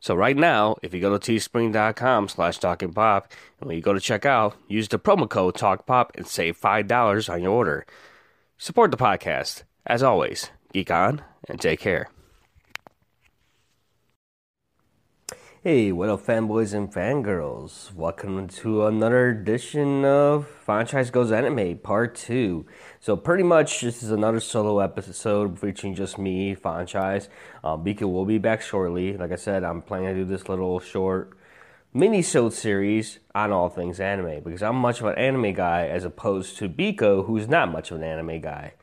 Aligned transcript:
So 0.00 0.14
right 0.14 0.36
now, 0.36 0.76
if 0.82 0.94
you 0.94 1.00
go 1.00 1.16
to 1.16 1.32
teespring.com 1.32 2.28
slash 2.28 2.58
talkingpop, 2.58 3.24
and 3.60 3.68
when 3.68 3.76
you 3.76 3.82
go 3.82 3.92
to 3.92 4.00
checkout, 4.00 4.54
use 4.68 4.88
the 4.88 4.98
promo 4.98 5.28
code 5.28 5.54
TalkPop 5.54 6.10
and 6.14 6.26
save 6.26 6.60
$5 6.60 7.32
on 7.32 7.42
your 7.42 7.52
order. 7.52 7.86
Support 8.58 8.90
the 8.90 8.96
podcast. 8.96 9.64
As 9.86 10.02
always, 10.02 10.50
geek 10.72 10.90
on 10.90 11.22
and 11.48 11.60
take 11.60 11.80
care. 11.80 12.08
Hey, 15.66 15.90
what 15.90 16.08
up, 16.08 16.24
fanboys 16.24 16.74
and 16.74 16.92
fangirls? 16.94 17.92
Welcome 17.92 18.46
to 18.46 18.86
another 18.86 19.30
edition 19.30 20.04
of 20.04 20.46
Franchise 20.46 21.10
Goes 21.10 21.32
Anime 21.32 21.78
Part 21.78 22.14
2. 22.14 22.64
So, 23.00 23.16
pretty 23.16 23.42
much, 23.42 23.80
this 23.80 24.00
is 24.00 24.12
another 24.12 24.38
solo 24.38 24.78
episode 24.78 25.58
featuring 25.58 25.96
just 25.96 26.18
me, 26.18 26.54
Franchise. 26.54 27.28
Uh, 27.64 27.76
Biko 27.76 28.02
will 28.02 28.24
be 28.24 28.38
back 28.38 28.62
shortly. 28.62 29.16
Like 29.16 29.32
I 29.32 29.34
said, 29.34 29.64
I'm 29.64 29.82
planning 29.82 30.14
to 30.14 30.20
do 30.20 30.24
this 30.24 30.48
little 30.48 30.78
short 30.78 31.36
mini 31.92 32.22
show 32.22 32.48
series 32.48 33.18
on 33.34 33.50
all 33.50 33.68
things 33.68 33.98
anime 33.98 34.44
because 34.44 34.62
I'm 34.62 34.76
much 34.76 35.00
of 35.00 35.06
an 35.06 35.18
anime 35.18 35.52
guy 35.52 35.88
as 35.88 36.04
opposed 36.04 36.58
to 36.58 36.68
Biko, 36.68 37.26
who's 37.26 37.48
not 37.48 37.72
much 37.72 37.90
of 37.90 37.96
an 37.96 38.04
anime 38.04 38.40
guy. 38.40 38.74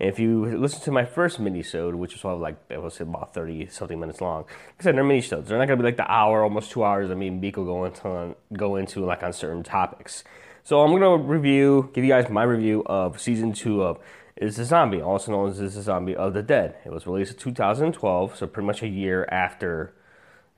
And 0.00 0.08
if 0.08 0.18
you 0.18 0.44
listen 0.58 0.80
to 0.82 0.92
my 0.92 1.04
first 1.04 1.40
mini-sode, 1.40 1.94
which 1.94 2.12
was 2.12 2.20
probably 2.20 2.42
like, 2.42 2.56
I 2.70 2.78
was 2.78 3.00
about 3.00 3.34
30 3.34 3.66
something 3.66 3.98
minutes 3.98 4.20
long, 4.20 4.44
I 4.78 4.82
said, 4.82 4.96
they're 4.96 5.04
mini-sodes. 5.04 5.48
They're 5.48 5.58
not 5.58 5.66
going 5.66 5.78
to 5.78 5.82
be 5.82 5.88
like 5.88 5.96
the 5.96 6.10
hour, 6.10 6.42
almost 6.42 6.70
two 6.70 6.84
hours 6.84 7.10
of 7.10 7.18
me 7.18 7.28
and 7.28 7.42
Biko 7.42 7.64
go 7.64 7.84
into, 7.84 8.36
go 8.52 8.76
into 8.76 9.04
like 9.04 9.22
on 9.22 9.32
certain 9.32 9.62
topics. 9.62 10.22
So 10.62 10.80
I'm 10.80 10.90
going 10.90 11.02
to 11.02 11.26
review, 11.26 11.90
give 11.94 12.04
you 12.04 12.10
guys 12.10 12.28
my 12.28 12.44
review 12.44 12.84
of 12.86 13.20
season 13.20 13.52
two 13.52 13.82
of 13.82 13.98
Is 14.36 14.56
the 14.56 14.64
Zombie, 14.64 15.02
also 15.02 15.32
known 15.32 15.50
as 15.50 15.60
Is 15.60 15.74
the 15.74 15.82
Zombie 15.82 16.14
of 16.14 16.34
the 16.34 16.42
Dead. 16.42 16.76
It 16.84 16.92
was 16.92 17.06
released 17.06 17.32
in 17.32 17.38
2012, 17.38 18.36
so 18.36 18.46
pretty 18.46 18.66
much 18.66 18.82
a 18.82 18.88
year 18.88 19.26
after 19.30 19.94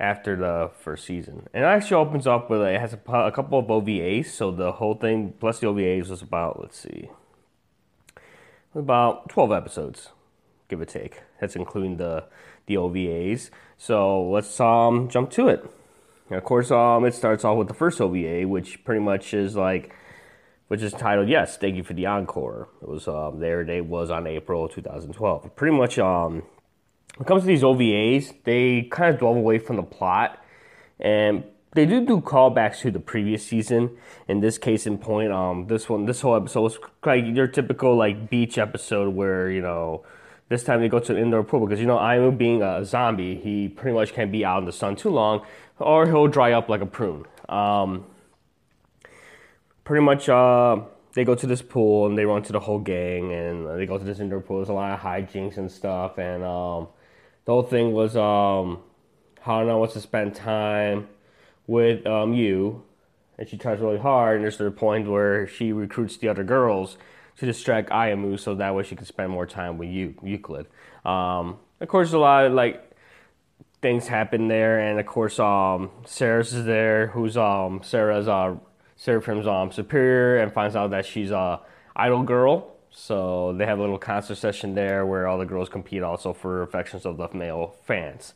after 0.01 0.35
the 0.35 0.71
first 0.81 1.05
season. 1.05 1.47
And 1.53 1.63
it 1.63 1.67
actually 1.67 1.99
opens 1.99 2.27
up 2.27 2.49
with, 2.51 2.63
it 2.63 2.81
has 2.81 2.95
a, 2.95 3.13
a 3.13 3.31
couple 3.31 3.59
of 3.59 3.67
OVAs, 3.67 4.27
so 4.27 4.51
the 4.51 4.73
whole 4.73 4.95
thing, 4.95 5.35
plus 5.39 5.61
the 5.61 5.67
OVAs, 5.67 6.09
was 6.09 6.23
about, 6.23 6.59
let's 6.59 6.79
see, 6.79 7.11
about 8.75 9.29
12 9.29 9.53
episodes, 9.53 10.09
give 10.69 10.81
or 10.81 10.85
take. 10.85 11.23
That's 11.41 11.57
including 11.57 11.97
the 11.97 12.25
the 12.67 12.77
OVAs. 12.77 13.51
So 13.77 14.23
let's 14.31 14.61
um, 14.61 15.09
jump 15.09 15.31
to 15.33 15.49
it. 15.49 15.69
And 16.29 16.39
of 16.39 16.45
course, 16.45 16.71
um, 16.71 17.05
it 17.05 17.15
starts 17.15 17.45
off 17.45 17.59
with 17.59 17.69
the 17.69 17.75
first 17.75 18.01
OVA, 18.01 18.47
which 18.47 18.85
pretty 18.85 19.01
much 19.01 19.35
is 19.35 19.57
like, 19.57 19.95
which 20.69 20.83
is 20.83 20.93
titled 20.93 21.29
"Yes, 21.29 21.57
Thank 21.57 21.77
You 21.77 21.83
for 21.83 21.95
the 21.95 22.07
Encore." 22.07 22.69
It 22.81 22.89
was 22.89 23.09
um, 23.09 23.41
their 23.41 23.65
date 23.65 23.83
was 23.83 24.11
on 24.11 24.27
April 24.27 24.69
2012. 24.69 25.57
Pretty 25.57 25.77
much, 25.77 25.99
um, 25.99 26.43
when 27.17 27.23
it 27.23 27.27
comes 27.27 27.43
to 27.43 27.49
these 27.49 27.63
OVAs, 27.63 28.35
they 28.45 28.83
kind 28.83 29.13
of 29.13 29.19
dwell 29.19 29.35
away 29.35 29.59
from 29.59 29.77
the 29.77 29.83
plot 29.83 30.39
and 31.01 31.43
they 31.73 31.87
do 31.87 32.05
do 32.05 32.21
callbacks 32.21 32.81
to 32.81 32.91
the 32.91 33.01
previous 33.01 33.47
season. 33.47 33.97
In 34.27 34.41
this 34.41 34.59
case, 34.59 34.87
in 34.87 34.99
point, 34.99 35.33
um, 35.33 35.67
this 35.69 35.89
one, 35.89 36.07
this 36.07 36.21
whole 36.21 36.37
episode 36.37 36.63
was 36.63 36.79
like 37.05 37.25
your 37.27 37.47
typical 37.47 37.97
like 37.97 38.29
beach 38.29 38.59
episode 38.59 39.15
where 39.15 39.51
you 39.51 39.61
know 39.61 40.05
this 40.49 40.65
time 40.65 40.81
they 40.81 40.89
go 40.89 40.99
to 40.99 41.13
an 41.15 41.23
indoor 41.23 41.45
pool 41.45 41.65
because 41.65 41.81
you 41.81 41.87
know 41.87 41.97
Aimu 41.97 42.37
being 42.37 42.63
a 42.63 42.85
zombie, 42.85 43.37
he 43.37 43.69
pretty 43.69 43.95
much 43.95 44.13
can't 44.13 44.33
be 44.33 44.45
out 44.45 44.59
in 44.59 44.65
the 44.65 44.73
sun 44.73 44.97
too 44.97 45.11
long, 45.11 45.47
or 45.79 46.07
he'll 46.07 46.27
dry 46.27 46.53
up 46.53 46.69
like 46.69 46.81
a 46.81 46.87
prune. 46.87 47.25
Um, 47.49 48.05
pretty 49.85 50.05
much, 50.05 50.29
uh, 50.29 50.81
they 51.15 51.25
go 51.25 51.37
to 51.37 51.47
this 51.47 51.63
pool 51.63 52.07
and 52.07 52.19
they 52.19 52.25
run 52.25 52.43
to 52.43 52.53
the 52.53 52.61
whole 52.61 52.79
gang 52.81 53.33
and 53.33 53.67
they 53.79 53.87
go 53.87 53.97
to 53.97 54.05
this 54.05 54.19
indoor 54.19 54.41
pool. 54.41 54.59
There's 54.59 54.69
a 54.69 54.73
lot 54.73 54.93
of 54.93 55.01
hijinks 55.01 55.57
and 55.57 55.71
stuff, 55.71 56.19
and 56.19 56.43
um, 56.43 56.89
the 57.45 57.53
whole 57.53 57.63
thing 57.63 57.93
was 57.93 58.17
um, 58.17 58.81
Hana 59.43 59.79
wants 59.79 59.95
to 59.95 60.01
spend 60.01 60.35
time 60.35 61.07
with 61.71 62.05
um, 62.05 62.35
you, 62.35 62.83
and 63.39 63.49
she 63.49 63.57
tries 63.57 63.79
really 63.79 63.99
hard, 63.99 64.35
and 64.35 64.45
there's 64.45 64.59
the 64.59 64.73
point 64.73 65.09
where 65.09 65.47
she 65.47 65.73
recruits 65.73 66.17
the 66.17 66.27
other 66.27 66.43
girls 66.43 66.99
to 67.37 67.47
distract 67.47 67.91
Ayamu 67.91 68.41
so 68.41 68.57
that 68.57 68.75
way 68.75 68.83
she 68.83 68.97
can 68.97 69.07
spend 69.07 69.31
more 69.31 69.47
time 69.47 69.79
with 69.79 69.89
you, 69.89 70.17
Euclid. 70.21 70.67
Um, 71.05 71.59
of 71.81 71.87
course, 71.87 72.13
a 72.13 72.19
lot 72.19 72.47
of 72.47 72.55
like 72.55 72.91
things 73.81 74.09
happen 74.09 74.49
there, 74.49 74.81
and 74.81 74.99
of 74.99 75.07
course, 75.07 75.39
um, 75.39 75.91
Saras 76.05 76.53
is 76.53 76.65
there, 76.65 77.07
who's 77.07 77.37
um, 77.37 77.81
Saras 77.81 78.27
uh, 78.27 78.59
Seraphim's 78.97 79.47
um, 79.47 79.71
superior, 79.71 80.39
and 80.39 80.53
finds 80.53 80.75
out 80.75 80.91
that 80.91 81.07
she's 81.07 81.31
a 81.31 81.61
idol 81.95 82.25
girl. 82.25 82.75
So 82.91 83.55
they 83.57 83.65
have 83.67 83.79
a 83.79 83.81
little 83.81 83.97
concert 83.97 84.35
session 84.35 84.75
there 84.75 85.07
where 85.07 85.29
all 85.29 85.39
the 85.39 85.47
girls 85.47 85.69
compete 85.69 86.03
also 86.03 86.33
for 86.33 86.63
affections 86.63 87.07
of 87.07 87.17
the 87.17 87.29
male 87.33 87.77
fans 87.85 88.35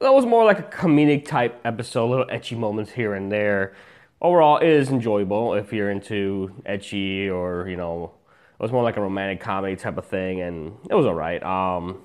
that 0.00 0.12
was 0.12 0.26
more 0.26 0.44
like 0.44 0.58
a 0.58 0.62
comedic 0.62 1.26
type 1.26 1.60
episode, 1.64 2.08
little 2.08 2.26
ecchi 2.26 2.56
moments 2.56 2.92
here 2.92 3.14
and 3.14 3.30
there. 3.32 3.74
Overall, 4.20 4.58
it 4.58 4.68
is 4.68 4.90
enjoyable 4.90 5.54
if 5.54 5.72
you're 5.72 5.90
into 5.90 6.52
ecchi 6.66 7.30
or 7.30 7.68
you 7.68 7.76
know, 7.76 8.12
it 8.58 8.62
was 8.62 8.72
more 8.72 8.82
like 8.82 8.96
a 8.96 9.00
romantic 9.00 9.40
comedy 9.40 9.76
type 9.76 9.98
of 9.98 10.06
thing, 10.06 10.40
and 10.40 10.76
it 10.90 10.94
was 10.94 11.06
alright. 11.06 11.42
Um, 11.42 12.02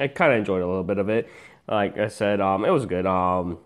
I 0.00 0.08
kind 0.08 0.32
of 0.32 0.38
enjoyed 0.38 0.62
a 0.62 0.66
little 0.66 0.84
bit 0.84 0.98
of 0.98 1.08
it. 1.08 1.28
Like 1.68 1.98
I 1.98 2.08
said, 2.08 2.40
um, 2.40 2.64
it 2.64 2.70
was 2.70 2.86
good. 2.86 3.06
Um, 3.06 3.58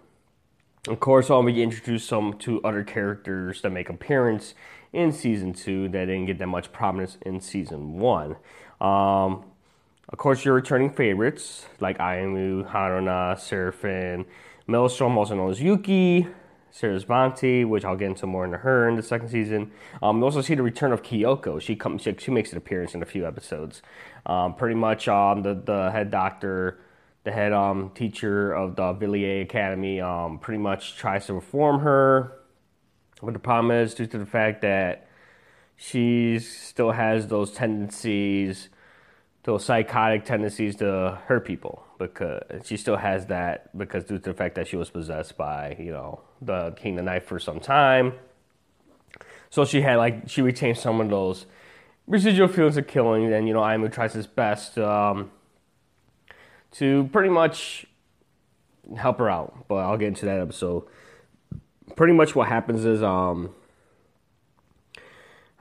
of 0.88 0.98
course, 0.98 1.30
um, 1.30 1.44
we 1.44 1.62
introduced 1.62 2.08
some 2.08 2.34
two 2.38 2.60
other 2.64 2.82
characters 2.82 3.62
that 3.62 3.70
make 3.70 3.88
appearance 3.88 4.54
in 4.92 5.12
season 5.12 5.52
two 5.52 5.88
that 5.90 6.06
didn't 6.06 6.26
get 6.26 6.38
that 6.38 6.48
much 6.48 6.72
prominence 6.72 7.18
in 7.22 7.40
season 7.40 7.98
one. 7.98 8.36
Um, 8.80 9.44
of 10.12 10.18
course, 10.18 10.44
your 10.44 10.54
returning 10.54 10.90
favorites 10.90 11.66
like 11.80 11.98
Ayamu, 11.98 12.70
Haruna, 12.70 13.38
Seraphim, 13.40 14.26
Maelstrom, 14.66 15.16
also 15.16 15.34
known 15.34 15.50
as 15.50 15.60
Yuki, 15.60 16.26
Sarasvati, 16.72 17.66
which 17.66 17.84
I'll 17.84 17.96
get 17.96 18.08
into 18.08 18.26
more 18.26 18.44
into 18.44 18.58
her 18.58 18.88
in 18.88 18.96
the 18.96 19.02
second 19.02 19.28
season. 19.28 19.72
Um, 20.02 20.20
we 20.20 20.24
also 20.24 20.42
see 20.42 20.54
the 20.54 20.62
return 20.62 20.92
of 20.92 21.02
Kyoko. 21.02 21.60
She 21.60 21.76
comes, 21.76 22.02
she, 22.02 22.14
she 22.18 22.30
makes 22.30 22.52
an 22.52 22.58
appearance 22.58 22.94
in 22.94 23.02
a 23.02 23.06
few 23.06 23.26
episodes. 23.26 23.82
Um, 24.26 24.54
pretty 24.54 24.74
much, 24.74 25.08
um, 25.08 25.42
the 25.42 25.54
the 25.54 25.90
head 25.90 26.10
doctor, 26.10 26.78
the 27.24 27.32
head 27.32 27.52
um 27.52 27.90
teacher 27.94 28.52
of 28.52 28.76
the 28.76 28.92
Villiers 28.92 29.44
Academy, 29.44 30.00
um, 30.00 30.38
pretty 30.38 30.58
much 30.58 30.96
tries 30.96 31.26
to 31.26 31.34
reform 31.34 31.80
her. 31.80 32.38
But 33.22 33.32
the 33.32 33.40
problem 33.40 33.70
is 33.70 33.94
due 33.94 34.06
to 34.06 34.18
the 34.18 34.26
fact 34.26 34.62
that 34.62 35.08
she 35.76 36.38
still 36.38 36.92
has 36.92 37.28
those 37.28 37.52
tendencies 37.52 38.68
those 39.44 39.64
psychotic 39.64 40.24
tendencies 40.24 40.76
to 40.76 41.18
hurt 41.26 41.44
people 41.44 41.84
because 41.98 42.42
she 42.64 42.76
still 42.76 42.96
has 42.96 43.26
that 43.26 43.76
because 43.76 44.04
due 44.04 44.18
to 44.18 44.30
the 44.30 44.34
fact 44.34 44.54
that 44.54 44.68
she 44.68 44.76
was 44.76 44.90
possessed 44.90 45.36
by 45.36 45.76
you 45.78 45.90
know 45.90 46.20
the 46.40 46.72
king 46.72 46.96
the 46.96 47.02
knife 47.02 47.24
for 47.24 47.38
some 47.38 47.58
time. 47.58 48.14
So 49.50 49.64
she 49.64 49.82
had 49.82 49.96
like 49.96 50.28
she 50.28 50.42
retained 50.42 50.78
some 50.78 51.00
of 51.00 51.10
those 51.10 51.46
residual 52.06 52.48
feelings 52.48 52.76
of 52.76 52.86
killing 52.86 53.32
and 53.32 53.48
you 53.48 53.54
know 53.54 53.60
Aimu 53.60 53.92
tries 53.92 54.12
his 54.12 54.26
best 54.26 54.78
um, 54.78 55.30
to 56.72 57.08
pretty 57.12 57.28
much 57.28 57.86
help 58.96 59.18
her 59.18 59.30
out 59.30 59.66
but 59.68 59.76
I'll 59.76 59.96
get 59.96 60.08
into 60.08 60.26
that 60.26 60.40
episode. 60.40 60.84
Pretty 61.96 62.12
much 62.12 62.34
what 62.36 62.48
happens 62.48 62.84
is 62.84 63.02
um 63.02 63.54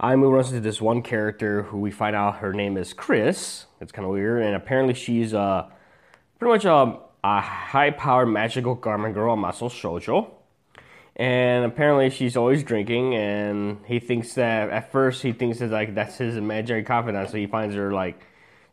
Aimu 0.02 0.32
runs 0.32 0.50
into 0.50 0.62
this 0.62 0.82
one 0.82 1.04
character 1.04 1.62
who 1.62 1.78
we 1.78 1.92
find 1.92 2.16
out 2.16 2.38
her 2.38 2.54
name 2.54 2.76
is 2.76 2.92
Chris. 2.92 3.66
It's 3.80 3.92
kind 3.92 4.06
of 4.06 4.12
weird, 4.12 4.42
and 4.42 4.56
apparently 4.56 4.96
she's 4.96 5.32
uh, 5.32 5.70
pretty 6.40 6.52
much 6.52 6.66
a, 6.66 6.98
a 7.24 7.42
high-powered 7.42 8.28
magical 8.28 8.74
garment 8.74 9.14
girl, 9.14 9.34
a 9.34 9.38
muscle 9.38 9.70
shoujo. 9.70 10.28
And 11.16 11.66
apparently 11.66 12.10
she's 12.10 12.36
always 12.36 12.64
drinking, 12.64 13.14
and 13.14 13.78
he 13.86 14.00
thinks 14.00 14.34
that 14.34 14.72
at 14.72 14.92
first 14.92 15.22
he 15.22 15.34
thinks 15.34 15.60
that 15.60 15.70
like 15.70 15.94
that's 15.94 16.18
his 16.18 16.36
imaginary 16.36 16.84
confidant, 16.84 17.30
so 17.30 17.38
he 17.38 17.46
finds 17.46 17.76
her 17.76 17.92
like 17.92 18.20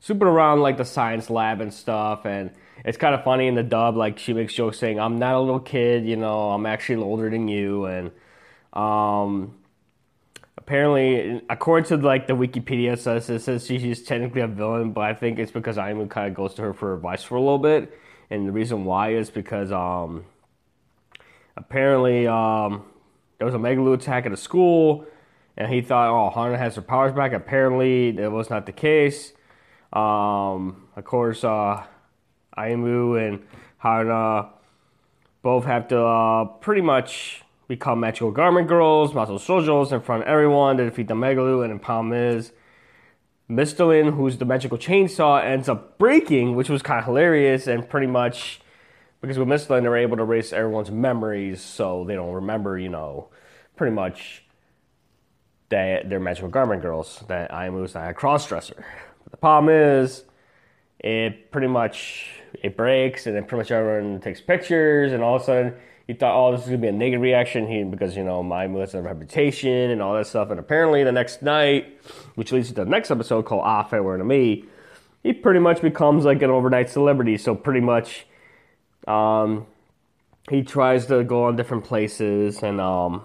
super 0.01 0.27
around 0.27 0.61
like 0.61 0.79
the 0.79 0.85
science 0.85 1.29
lab 1.29 1.61
and 1.61 1.75
stuff, 1.75 2.25
and 2.25 2.53
it's 2.87 2.97
kind 2.97 3.15
of 3.15 3.23
funny 3.23 3.49
in 3.49 3.55
the 3.55 3.63
dub. 3.63 3.97
Like 3.97 4.19
she 4.19 4.33
makes 4.33 4.55
jokes 4.55 4.79
saying, 4.79 4.99
"I'm 4.99 5.19
not 5.19 5.35
a 5.35 5.41
little 5.41 5.61
kid, 5.61 6.07
you 6.07 6.17
know, 6.17 6.53
I'm 6.53 6.65
actually 6.65 7.03
older 7.03 7.29
than 7.29 7.49
you," 7.49 7.85
and 7.85 8.13
um, 8.73 9.58
apparently, 10.59 11.41
according 11.49 11.89
to 11.89 11.97
like 11.97 12.27
the 12.27 12.35
Wikipedia 12.35 12.99
says, 12.99 13.31
it 13.31 13.41
says 13.41 13.67
she's 13.67 14.03
technically 14.03 14.41
a 14.41 14.49
villain, 14.49 14.93
but 14.93 15.03
I 15.03 15.15
think 15.15 15.39
it's 15.39 15.53
because 15.53 15.77
Aimu 15.77 16.11
kind 16.11 16.29
of 16.29 16.35
goes 16.35 16.55
to 16.55 16.63
her 16.63 16.75
for 16.75 16.95
advice 16.95 17.23
for 17.23 17.37
a 17.37 17.41
little 17.41 17.59
bit, 17.59 17.97
and 18.29 18.47
the 18.47 18.53
reason 18.53 18.85
why 18.85 19.15
is 19.15 19.31
because 19.31 19.71
um, 19.71 20.25
apparently 21.57 22.27
um, 22.27 22.85
there 23.39 23.47
was 23.47 23.55
a 23.55 23.59
Megalo 23.59 23.95
attack 23.95 24.27
at 24.27 24.33
a 24.33 24.37
school, 24.37 25.07
and 25.57 25.73
he 25.73 25.81
thought, 25.81 26.11
oh, 26.11 26.31
Hana 26.31 26.59
has 26.59 26.75
her 26.75 26.83
powers 26.83 27.13
back. 27.13 27.33
Apparently, 27.33 28.11
that 28.13 28.31
was 28.31 28.51
not 28.51 28.67
the 28.67 28.73
case. 28.73 29.33
Um, 29.93 30.89
of 30.97 31.05
course, 31.05 31.45
uh, 31.45 31.85
Aimu 32.57 33.27
and 33.27 33.47
Hana 33.79 34.51
both 35.43 35.65
have 35.65 35.87
to 35.89 36.01
uh, 36.01 36.45
pretty 36.45 36.83
much 36.83 37.43
become 37.69 38.01
magical 38.01 38.31
garment 38.31 38.67
girls, 38.67 39.15
muscle 39.15 39.39
shojos 39.39 39.93
in 39.93 40.01
front 40.01 40.23
of 40.23 40.29
everyone 40.29 40.79
to 40.79 40.85
defeat 40.87 41.07
the 41.07 41.15
Megalo. 41.15 41.65
And 41.65 41.81
problem 41.81 42.13
is, 42.13 42.53
Mystletainn, 43.49 44.15
who's 44.15 44.39
the 44.39 44.45
magical 44.45 44.79
chainsaw, 44.79 45.45
ends 45.45 45.69
up 45.69 45.99
breaking, 45.99 46.57
which 46.57 46.69
was 46.69 46.83
kind 46.83 46.99
of 46.99 47.05
hilarious 47.05 47.67
and 47.67 47.89
pretty 47.89 48.07
much 48.07 48.61
because 49.21 49.39
with 49.39 49.49
Mystletainn, 49.49 49.83
they're 49.83 49.97
able 49.97 50.17
to 50.17 50.23
erase 50.23 50.53
everyone's 50.53 50.91
memories 50.91 51.61
so 51.61 52.05
they 52.07 52.15
don't 52.15 52.33
remember, 52.33 52.79
you 52.79 52.89
know, 52.89 53.29
pretty 53.77 53.95
much 53.95 54.45
that 55.71 56.09
they're 56.09 56.21
magical 56.21 56.49
garment 56.49 56.83
girls, 56.83 57.25
that 57.29 57.51
Aimu's 57.51 57.95
not 57.95 58.09
a 58.09 58.15
cross 58.15 58.47
dresser. 58.47 58.85
The 59.31 59.37
problem 59.37 59.75
is, 59.75 60.25
it 61.01 61.51
pretty 61.51 61.67
much 61.67 62.31
it 62.63 62.77
breaks, 62.77 63.27
and 63.27 63.37
then 63.37 63.45
pretty 63.45 63.61
much 63.61 63.71
everyone 63.71 64.21
takes 64.21 64.41
pictures, 64.41 65.13
and 65.13 65.23
all 65.23 65.37
of 65.37 65.43
a 65.43 65.45
sudden 65.45 65.75
you 66.09 66.15
thought, 66.15 66.35
oh, 66.35 66.53
this 66.53 66.63
is 66.63 66.69
gonna 66.69 66.79
be 66.79 66.89
a 66.89 66.93
negative 66.93 67.21
reaction 67.21 67.69
here 67.69 67.85
because 67.85 68.17
you 68.17 68.25
know 68.25 68.43
my 68.43 68.67
has 68.67 68.95
a 68.95 69.03
reputation 69.03 69.91
and 69.91 70.01
all 70.01 70.15
that 70.15 70.27
stuff, 70.27 70.51
and 70.51 70.59
apparently 70.59 71.05
the 71.05 71.13
next 71.13 71.43
night, 71.43 72.01
which 72.35 72.51
leads 72.51 72.69
to 72.69 72.75
the 72.75 72.87
next 72.87 73.11
episode 73.11 73.45
called 73.45 73.63
Off 73.63 73.93
Where 73.93 74.17
to 74.17 74.25
Me, 74.25 74.65
he 75.23 75.35
pretty 75.35 75.61
much 75.61 75.83
becomes 75.83 76.25
like 76.25 76.41
an 76.41 76.51
overnight 76.51 76.89
celebrity. 76.89 77.37
So 77.37 77.55
pretty 77.55 77.81
much, 77.81 78.27
um, 79.07 79.67
he 80.49 80.63
tries 80.63 81.05
to 81.07 81.23
go 81.25 81.45
on 81.45 81.57
different 81.57 81.85
places 81.85 82.63
and 82.63 82.81
um, 82.81 83.23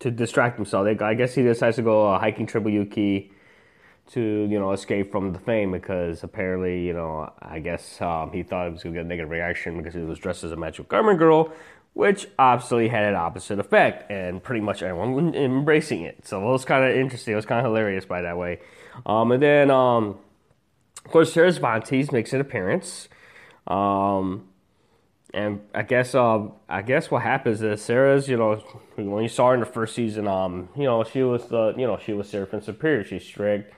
to 0.00 0.10
distract 0.10 0.56
himself. 0.56 0.88
I 1.00 1.14
guess 1.14 1.32
he 1.32 1.44
decides 1.44 1.76
to 1.76 1.82
go 1.82 2.12
a 2.12 2.18
hiking 2.18 2.46
trip 2.46 2.64
with 2.64 2.74
Yuki 2.74 3.30
to 4.08 4.20
you 4.20 4.58
know 4.58 4.72
escape 4.72 5.10
from 5.10 5.32
the 5.32 5.38
fame 5.38 5.72
because 5.72 6.22
apparently 6.22 6.86
you 6.86 6.92
know 6.92 7.32
I 7.40 7.58
guess 7.58 8.00
um, 8.00 8.30
he 8.32 8.42
thought 8.42 8.66
he 8.66 8.72
was 8.72 8.82
gonna 8.82 8.94
get 8.94 9.04
a 9.04 9.08
negative 9.08 9.30
reaction 9.30 9.76
because 9.78 9.94
he 9.94 10.00
was 10.00 10.18
dressed 10.18 10.44
as 10.44 10.52
a 10.52 10.56
magical 10.56 10.84
garment 10.84 11.18
girl, 11.18 11.52
which 11.96 12.28
obviously 12.38 12.88
had 12.88 13.04
an 13.04 13.14
opposite 13.14 13.58
effect 13.58 14.10
and 14.10 14.42
pretty 14.42 14.60
much 14.60 14.82
everyone 14.82 15.12
was 15.12 15.34
embracing 15.34 16.02
it. 16.02 16.26
So 16.26 16.46
it 16.46 16.52
was 16.52 16.62
kind 16.62 16.84
of 16.84 16.94
interesting. 16.94 17.32
It 17.32 17.36
was 17.36 17.46
kind 17.46 17.58
of 17.58 17.64
hilarious 17.64 18.04
by 18.04 18.20
that 18.20 18.36
way. 18.36 18.60
Um, 19.06 19.32
and 19.32 19.42
then 19.42 19.70
um, 19.70 20.18
of 21.02 21.10
course 21.10 21.32
Sarasvati 21.32 22.12
makes 22.12 22.34
an 22.34 22.42
appearance. 22.42 23.08
Um, 23.66 24.46
and 25.32 25.62
I 25.74 25.84
guess 25.84 26.14
uh, 26.14 26.48
I 26.68 26.82
guess 26.82 27.10
what 27.10 27.22
happens 27.22 27.62
is 27.62 27.80
Saras, 27.80 28.28
you 28.28 28.36
know, 28.36 28.56
when 28.96 29.22
you 29.22 29.30
saw 29.30 29.48
her 29.48 29.54
in 29.54 29.60
the 29.60 29.66
first 29.66 29.94
season, 29.94 30.28
um, 30.28 30.68
you 30.76 30.84
know, 30.84 31.02
she 31.02 31.22
was 31.22 31.46
the, 31.46 31.72
you 31.78 31.86
know, 31.86 31.98
she 31.98 32.12
was 32.12 32.28
Seraphim 32.28 32.60
Superior. 32.60 33.04
She's 33.04 33.24
strict, 33.24 33.72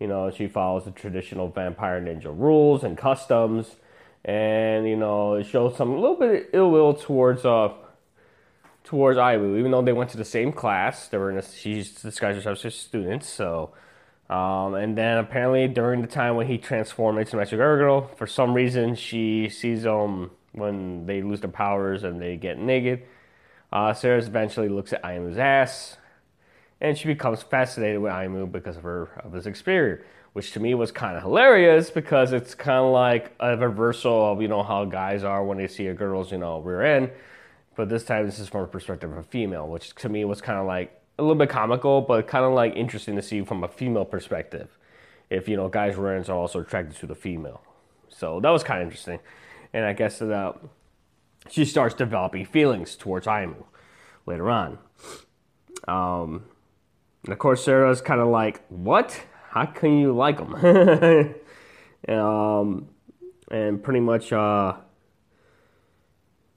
you 0.00 0.08
know, 0.08 0.28
she 0.32 0.48
follows 0.48 0.86
the 0.86 0.90
traditional 0.90 1.48
vampire 1.48 2.00
ninja 2.00 2.36
rules 2.36 2.82
and 2.82 2.98
customs, 2.98 3.76
and 4.24 4.88
you 4.88 4.96
know, 4.96 5.34
it 5.34 5.44
shows 5.46 5.76
some 5.76 5.90
a 5.90 6.00
little 6.00 6.16
bit 6.16 6.30
of 6.30 6.46
ill 6.52 6.70
will 6.70 6.94
towards 6.94 7.44
uh 7.44 7.72
towards 8.84 9.18
Aimu, 9.18 9.58
even 9.58 9.70
though 9.70 9.82
they 9.82 9.92
went 9.92 10.10
to 10.10 10.16
the 10.16 10.24
same 10.24 10.52
class. 10.52 11.08
They 11.08 11.18
were 11.18 11.30
in 11.30 11.38
a, 11.38 11.42
she's 11.42 11.92
disguised 11.92 12.36
herself 12.36 12.64
as 12.64 12.74
students, 12.74 13.28
so. 13.28 13.72
Um, 14.28 14.74
and 14.74 14.96
then 14.96 15.18
apparently 15.18 15.66
during 15.66 16.02
the 16.02 16.06
time 16.06 16.36
when 16.36 16.46
he 16.46 16.56
transformed 16.56 17.18
into 17.18 17.36
Magic 17.36 17.58
Girl, 17.58 18.08
for 18.16 18.28
some 18.28 18.54
reason 18.54 18.94
she 18.94 19.48
sees 19.48 19.84
um 19.86 20.30
when 20.52 21.06
they 21.06 21.22
lose 21.22 21.40
their 21.40 21.50
powers 21.50 22.04
and 22.04 22.20
they 22.20 22.36
get 22.36 22.58
naked. 22.58 23.02
Uh, 23.72 23.92
Sarah 23.94 24.18
eventually 24.18 24.68
looks 24.68 24.92
at 24.92 25.02
Aimu's 25.02 25.38
ass, 25.38 25.96
and 26.80 26.98
she 26.98 27.06
becomes 27.06 27.42
fascinated 27.42 28.00
with 28.00 28.12
Aimu 28.12 28.50
because 28.50 28.76
of 28.76 28.82
her 28.82 29.08
of 29.24 29.32
his 29.32 29.46
exterior, 29.46 30.04
which 30.32 30.52
to 30.52 30.60
me 30.60 30.74
was 30.74 30.92
kind 30.92 31.16
of 31.16 31.22
hilarious 31.22 31.90
because 31.90 32.32
it's 32.32 32.54
kind 32.54 32.78
of 32.78 32.92
like 32.92 33.34
a 33.40 33.56
reversal 33.56 34.32
of 34.32 34.42
you 34.42 34.48
know 34.48 34.62
how 34.62 34.84
guys 34.84 35.24
are 35.24 35.44
when 35.44 35.58
they 35.58 35.66
see 35.66 35.86
a 35.88 35.94
girl's 35.94 36.32
you 36.32 36.38
know 36.38 36.60
rear 36.60 36.82
end, 36.82 37.10
but 37.76 37.88
this 37.88 38.04
time 38.04 38.26
this 38.26 38.38
is 38.38 38.48
from 38.48 38.62
a 38.62 38.66
perspective 38.66 39.10
of 39.10 39.18
a 39.18 39.22
female, 39.22 39.66
which 39.66 39.94
to 39.96 40.08
me 40.08 40.24
was 40.24 40.40
kind 40.40 40.58
of 40.58 40.66
like 40.66 41.00
a 41.18 41.22
little 41.22 41.36
bit 41.36 41.50
comical, 41.50 42.00
but 42.00 42.26
kind 42.26 42.44
of 42.44 42.52
like 42.52 42.74
interesting 42.76 43.16
to 43.16 43.22
see 43.22 43.42
from 43.42 43.64
a 43.64 43.68
female 43.68 44.04
perspective. 44.04 44.76
If 45.28 45.48
you 45.48 45.56
know 45.56 45.68
guys' 45.68 45.96
rear 45.96 46.16
ends 46.16 46.28
are 46.28 46.36
also 46.36 46.60
attracted 46.60 46.96
to 46.98 47.06
the 47.06 47.14
female, 47.14 47.62
so 48.08 48.40
that 48.40 48.50
was 48.50 48.64
kind 48.64 48.80
of 48.80 48.86
interesting 48.86 49.20
and 49.72 49.84
I 49.84 49.92
guess 49.92 50.18
that 50.18 50.56
she 51.48 51.64
starts 51.64 51.94
developing 51.94 52.44
feelings 52.44 52.96
towards 52.96 53.26
Aimu 53.26 53.64
later 54.26 54.50
on. 54.50 54.78
Um, 55.88 56.44
and 57.24 57.32
of 57.32 57.38
course, 57.38 57.64
Saras 57.64 58.02
kind 58.04 58.20
of 58.20 58.28
like, 58.28 58.64
"What? 58.68 59.24
How 59.50 59.66
can 59.66 59.98
you 59.98 60.12
like 60.12 60.38
them? 60.38 60.54
um, 62.08 62.88
and 63.50 63.82
pretty 63.82 63.98
much, 63.98 64.32
uh, 64.32 64.74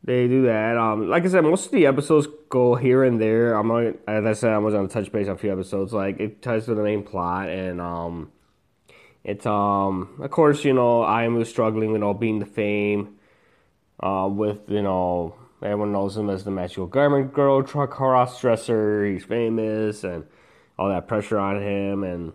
they 0.03 0.27
do 0.27 0.43
that. 0.43 0.77
Um, 0.77 1.09
like 1.09 1.25
I 1.25 1.27
said, 1.27 1.41
most 1.41 1.65
of 1.65 1.71
the 1.71 1.87
episodes 1.87 2.27
go 2.49 2.75
here 2.75 3.03
and 3.03 3.19
there. 3.19 3.55
I'm 3.55 3.67
not, 3.67 3.95
as 4.07 4.25
I 4.25 4.33
said, 4.33 4.51
I 4.51 4.59
was 4.59 4.75
on 4.75 4.87
touch 4.89 5.11
base 5.11 5.27
on 5.27 5.33
a 5.33 5.37
few 5.39 5.51
episodes. 5.51 5.91
Like 5.91 6.19
it 6.19 6.43
ties 6.43 6.65
to 6.65 6.75
the 6.75 6.83
main 6.83 7.01
plot, 7.01 7.49
and 7.49 7.81
um, 7.81 8.31
it's 9.23 9.47
um 9.47 10.19
of 10.21 10.29
course 10.29 10.63
you 10.63 10.73
know 10.73 11.01
Aimu 11.01 11.47
struggling 11.47 11.93
with 11.93 12.03
all 12.03 12.13
being 12.13 12.37
the 12.37 12.45
fame, 12.45 13.15
uh, 14.01 14.29
with 14.31 14.59
you 14.67 14.83
know 14.83 15.35
everyone 15.63 15.93
knows 15.93 16.15
him 16.15 16.29
as 16.29 16.43
the 16.43 16.51
magical 16.51 16.85
garment 16.85 17.33
girl, 17.33 17.63
truck 17.63 17.89
cross 17.89 18.39
dresser. 18.39 19.03
He's 19.05 19.23
famous 19.23 20.03
and 20.03 20.25
all 20.77 20.89
that 20.89 21.07
pressure 21.07 21.39
on 21.39 21.59
him 21.59 22.03
and. 22.03 22.33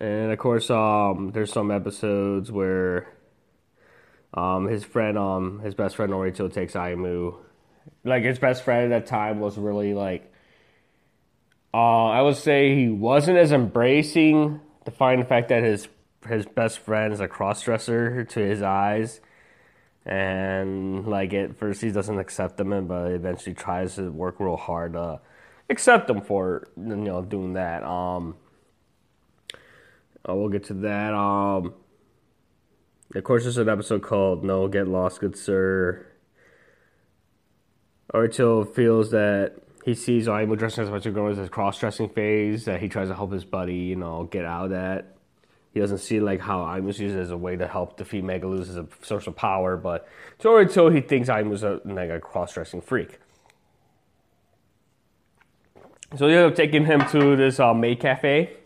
And 0.00 0.32
of 0.32 0.38
course, 0.38 0.70
um, 0.70 1.30
there's 1.32 1.52
some 1.52 1.70
episodes 1.70 2.50
where 2.50 3.06
um, 4.32 4.66
his 4.66 4.82
friend, 4.82 5.18
um, 5.18 5.60
his 5.60 5.74
best 5.74 5.96
friend 5.96 6.12
Orito 6.12 6.52
takes 6.52 6.72
Aimu. 6.72 7.36
Like 8.04 8.24
his 8.24 8.38
best 8.38 8.62
friend 8.64 8.92
at 8.92 9.04
that 9.04 9.10
time 9.10 9.40
was 9.40 9.58
really 9.58 9.94
like 9.94 10.32
uh, 11.72 12.06
I 12.06 12.22
would 12.22 12.36
say 12.36 12.74
he 12.74 12.88
wasn't 12.88 13.38
as 13.38 13.52
embracing 13.52 14.60
fine 14.90 15.20
the 15.20 15.24
fact 15.24 15.48
that 15.50 15.62
his 15.62 15.88
his 16.28 16.44
best 16.46 16.80
friend 16.80 17.12
is 17.12 17.20
a 17.20 17.28
crossdresser 17.28 18.28
to 18.28 18.40
his 18.40 18.60
eyes, 18.60 19.20
and 20.04 21.06
like 21.06 21.32
at 21.32 21.56
first 21.56 21.80
he 21.80 21.90
doesn't 21.90 22.18
accept 22.18 22.56
them, 22.56 22.86
but 22.86 23.12
eventually 23.12 23.54
tries 23.54 23.94
to 23.96 24.10
work 24.10 24.40
real 24.40 24.56
hard 24.56 24.94
to 24.94 25.20
accept 25.68 26.08
them 26.08 26.20
for 26.20 26.68
you 26.76 26.96
know 26.96 27.22
doing 27.22 27.52
that. 27.54 27.84
Um, 27.84 28.36
uh, 30.28 30.34
we'll 30.34 30.48
get 30.48 30.64
to 30.64 30.74
that. 30.74 31.14
Um, 31.14 31.74
of 33.14 33.24
course, 33.24 33.42
there's 33.42 33.58
an 33.58 33.68
episode 33.68 34.02
called 34.02 34.44
"No 34.44 34.68
Get 34.68 34.88
Lost, 34.88 35.20
Good 35.20 35.36
Sir." 35.36 36.06
Orito 38.12 38.72
feels 38.74 39.10
that 39.12 39.56
he 39.84 39.94
sees 39.94 40.26
Aimu 40.26 40.58
dressing 40.58 40.82
as 40.82 40.88
a 40.88 40.92
bunch 40.92 41.06
of 41.06 41.14
girls 41.14 41.38
as 41.38 41.48
cross 41.48 41.78
dressing 41.78 42.08
phase 42.08 42.64
that 42.64 42.80
he 42.80 42.88
tries 42.88 43.08
to 43.08 43.14
help 43.14 43.32
his 43.32 43.44
buddy, 43.44 43.74
you 43.74 43.96
know, 43.96 44.24
get 44.24 44.44
out 44.44 44.64
of 44.64 44.70
that. 44.70 45.16
He 45.72 45.78
doesn't 45.78 45.98
see 45.98 46.18
like 46.18 46.40
how 46.40 46.64
Aimu's 46.64 46.98
used 46.98 47.16
as 47.16 47.30
a 47.30 47.36
way 47.36 47.56
to 47.56 47.68
help 47.68 47.96
defeat 47.96 48.24
Megalo 48.24 48.60
as 48.60 48.76
a 48.76 48.86
source 49.02 49.28
of 49.28 49.36
power, 49.36 49.76
but 49.76 50.08
so 50.40 50.58
he 50.90 51.00
thinks 51.00 51.28
Aimu's 51.28 51.62
a, 51.62 51.80
like 51.84 52.10
a 52.10 52.18
cross 52.18 52.54
dressing 52.54 52.80
freak. 52.80 53.20
So 56.16 56.26
they 56.26 56.36
end 56.36 56.46
up 56.46 56.56
taking 56.56 56.84
him 56.84 57.06
to 57.10 57.36
this 57.36 57.60
uh, 57.60 57.72
maid 57.72 58.00
cafe 58.00 58.56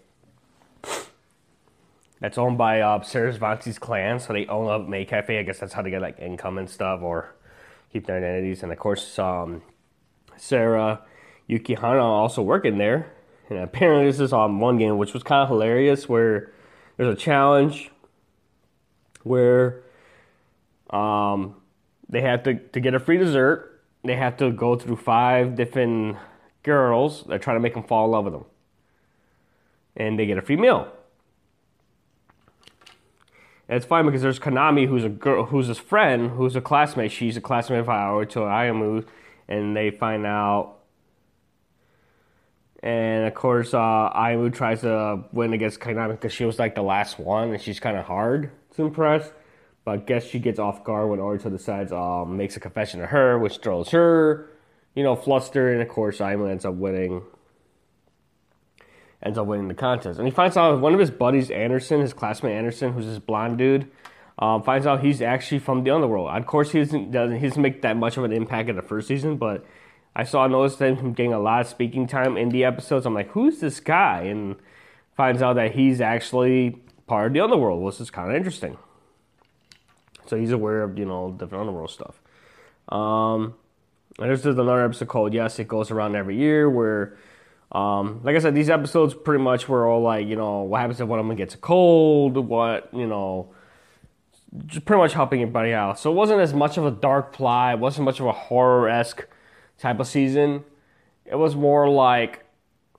that's 2.25 2.39
owned 2.39 2.57
by 2.57 2.81
uh, 2.81 2.99
Vantes 3.01 3.79
clan. 3.79 4.19
So 4.19 4.33
they 4.33 4.47
own 4.47 4.71
a 4.71 4.79
May 4.79 5.05
cafe. 5.05 5.39
I 5.39 5.43
guess 5.43 5.59
that's 5.59 5.75
how 5.75 5.83
they 5.83 5.91
get 5.91 6.01
like 6.01 6.19
income 6.19 6.57
and 6.57 6.71
stuff 6.71 7.03
or 7.03 7.35
keep 7.93 8.07
their 8.07 8.17
identities. 8.17 8.63
And 8.63 8.73
of 8.73 8.79
course, 8.79 9.19
um, 9.19 9.61
Sarah 10.35 11.03
Yukihana 11.51 12.01
also 12.01 12.41
working 12.41 12.79
there. 12.79 13.13
And 13.51 13.59
apparently, 13.59 14.07
this 14.07 14.21
is 14.21 14.33
on 14.33 14.59
one 14.59 14.79
game, 14.79 14.97
which 14.97 15.13
was 15.13 15.23
kind 15.23 15.43
of 15.43 15.51
hilarious, 15.51 16.09
where 16.09 16.51
there's 16.97 17.13
a 17.13 17.17
challenge 17.17 17.91
where 19.23 19.83
um, 20.89 21.57
they 22.09 22.23
have 22.23 22.43
to, 22.45 22.55
to 22.55 22.81
get 22.81 22.95
a 22.95 23.01
free 23.01 23.19
dessert, 23.19 23.83
they 24.03 24.17
have 24.17 24.39
to 24.39 24.51
go 24.51 24.77
through 24.77 24.97
five 24.97 25.57
different 25.57 26.17
girls 26.63 27.25
that 27.25 27.43
try 27.43 27.53
to 27.53 27.61
make 27.61 27.75
them 27.75 27.83
fall 27.83 28.07
in 28.07 28.13
love 28.13 28.25
with 28.25 28.33
them. 28.33 28.45
And 29.95 30.19
they 30.19 30.25
get 30.25 30.39
a 30.39 30.43
free 30.43 30.57
meal. 30.57 30.91
And 33.69 33.77
it's 33.77 33.87
fine 33.87 34.05
because 34.05 34.23
there's 34.23 34.39
Konami, 34.39 34.87
who's 34.87 35.05
a 35.05 35.09
girl, 35.09 35.47
who's 35.47 35.69
his 35.69 35.79
friend, 35.79 36.31
who's 36.31 36.55
a 36.57 36.61
classmate. 36.61 37.13
She's 37.13 37.37
a 37.37 37.41
classmate 37.41 37.81
of 37.81 37.87
Aoito 37.87 38.43
Aimu, 38.43 39.07
and 39.49 39.77
they 39.77 39.91
find 39.91 40.27
out. 40.27 40.77
And 42.83 43.27
of 43.27 43.35
course, 43.35 43.73
uh, 43.73 43.79
Aimu 44.15 44.53
tries 44.53 44.83
to 44.83 45.25
win 45.33 45.55
against 45.55 45.81
Konami 45.81 46.13
because 46.13 46.33
she 46.33 46.45
was 46.45 46.59
like 46.59 46.75
the 46.75 46.83
last 46.83 47.19
one, 47.19 47.53
and 47.53 47.63
she's 47.63 47.81
kind 47.81 47.97
of 47.97 48.05
hard 48.05 48.51
to 48.77 48.83
impress. 48.83 49.31
But 49.85 49.91
I 49.93 49.97
guess 49.99 50.25
she 50.25 50.39
gets 50.39 50.59
off 50.59 50.85
guard 50.85 51.09
when 51.09 51.19
Orito 51.19 51.51
decides, 51.51 51.93
um, 51.93 52.37
makes 52.37 52.57
a 52.57 52.61
confession 52.61 53.01
to 53.01 53.07
her, 53.07 53.39
which 53.39 53.59
throws 53.59 53.91
her 53.91 54.51
you 54.95 55.03
know, 55.03 55.17
flustered, 55.17 55.75
and 55.75 55.83
of 55.83 55.89
course, 55.89 56.19
Aimu 56.19 56.51
ends 56.51 56.65
up 56.65 56.75
winning. 56.75 57.23
Ends 59.25 59.39
up 59.39 59.47
winning 59.47 59.69
the 59.69 59.75
contest, 59.75 60.19
and 60.19 60.29
he 60.29 60.31
finds 60.31 60.57
out 60.57 60.79
one 60.81 60.93
of 60.93 61.01
his 61.01 61.11
buddies, 61.11 61.51
Anderson, 61.51 62.01
his 62.01 62.13
classmate 62.13 62.53
Anderson, 62.53 62.93
who's 62.93 63.07
this 63.07 63.19
blonde 63.19 63.57
dude, 63.57 63.91
um, 64.39 64.63
finds 64.63 64.87
out 64.87 65.03
he's 65.03 65.23
actually 65.23 65.61
from 65.61 65.83
the 65.83 65.91
underworld. 65.91 66.29
Of 66.29 66.47
course, 66.47 66.73
he 66.73 66.81
doesn't, 66.81 67.11
doesn't 67.11 67.39
he 67.39 67.49
doesn't 67.49 67.63
make 67.63 67.83
that 67.83 67.97
much 67.97 68.19
of 68.19 68.25
an 68.25 68.33
impact 68.33 68.69
in 68.69 68.77
the 68.77 68.83
first 68.83 69.09
season, 69.09 69.37
but 69.37 69.65
I 70.15 70.25
saw 70.25 70.47
notice 70.47 70.79
him 70.79 71.15
getting 71.15 71.33
a 71.33 71.39
lot 71.39 71.63
of 71.63 71.69
speaking 71.69 72.07
time 72.07 72.37
in 72.37 72.51
the 72.51 72.65
episodes. 72.65 73.07
I'm 73.07 73.15
like, 73.15 73.31
who's 73.31 73.61
this 73.61 73.81
guy? 73.81 74.23
And 74.23 74.57
finds 75.17 75.41
out 75.41 75.55
that 75.55 75.73
he's 75.75 76.01
actually 76.01 76.83
part 77.07 77.29
of 77.29 77.33
the 77.33 77.41
underworld, 77.41 77.83
which 77.83 78.01
is 78.01 78.11
kind 78.11 78.31
of 78.31 78.37
interesting. 78.37 78.77
So 80.27 80.37
he's 80.37 80.53
aware 80.53 80.83
of 80.83 80.99
you 80.99 81.07
know 81.07 81.31
different 81.33 81.63
underworld 81.63 81.91
stuff. 81.91 82.21
Um, 82.91 83.55
and 84.19 84.29
there's 84.29 84.45
another 84.45 84.85
episode 84.85 85.09
called 85.09 85.33
Yes, 85.33 85.59
it 85.59 85.69
goes 85.69 85.91
around 85.91 86.15
every 86.15 86.37
year 86.37 86.69
where. 86.69 87.17
Um, 87.73 88.21
like 88.23 88.37
I 88.37 88.39
said, 88.39 88.55
these 88.55 88.71
episodes 88.71 89.15
pretty 89.15 89.43
much 89.43 89.69
were 89.69 89.87
all 89.87 90.03
like, 90.03 90.27
you 90.27 90.37
know, 90.37 90.63
what 90.63 90.81
happens 90.81 91.01
if 91.01 91.09
one 91.09 91.19
of 91.19 91.27
them 91.27 91.37
gets 91.37 91.55
a 91.55 91.59
cold, 91.59 92.37
what, 92.37 92.89
you 92.93 93.07
know, 93.07 93.49
just 94.67 94.85
pretty 94.85 95.01
much 95.01 95.13
helping 95.13 95.43
everybody 95.43 95.73
out. 95.73 95.99
So 95.99 96.11
it 96.11 96.15
wasn't 96.15 96.41
as 96.41 96.55
much 96.55 96.77
of 96.77 96.87
a 96.87 96.91
dark 96.91 97.33
plot, 97.33 97.75
it 97.75 97.81
wasn't 97.81 98.05
much 98.05 98.21
of 98.21 98.27
a 98.27 98.33
horror 98.33 98.89
esque 98.89 99.27
type 99.79 99.99
of 99.99 100.07
season. 100.07 100.65
It 101.25 101.37
was 101.37 101.57
more 101.57 101.89
like 101.89 102.45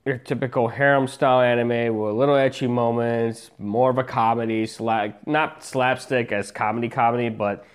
your 0.05 0.17
typical 0.17 0.67
harem 0.67 1.07
style 1.07 1.41
anime 1.41 1.97
with 1.97 2.15
little 2.15 2.35
ecchi 2.35 2.69
moments, 2.69 3.49
more 3.57 3.89
of 3.89 3.97
a 3.97 4.03
comedy, 4.03 4.65
slap, 4.65 5.25
not 5.25 5.63
slapstick 5.63 6.31
as 6.31 6.51
comedy 6.51 6.89
comedy, 6.89 7.29
but 7.29 7.65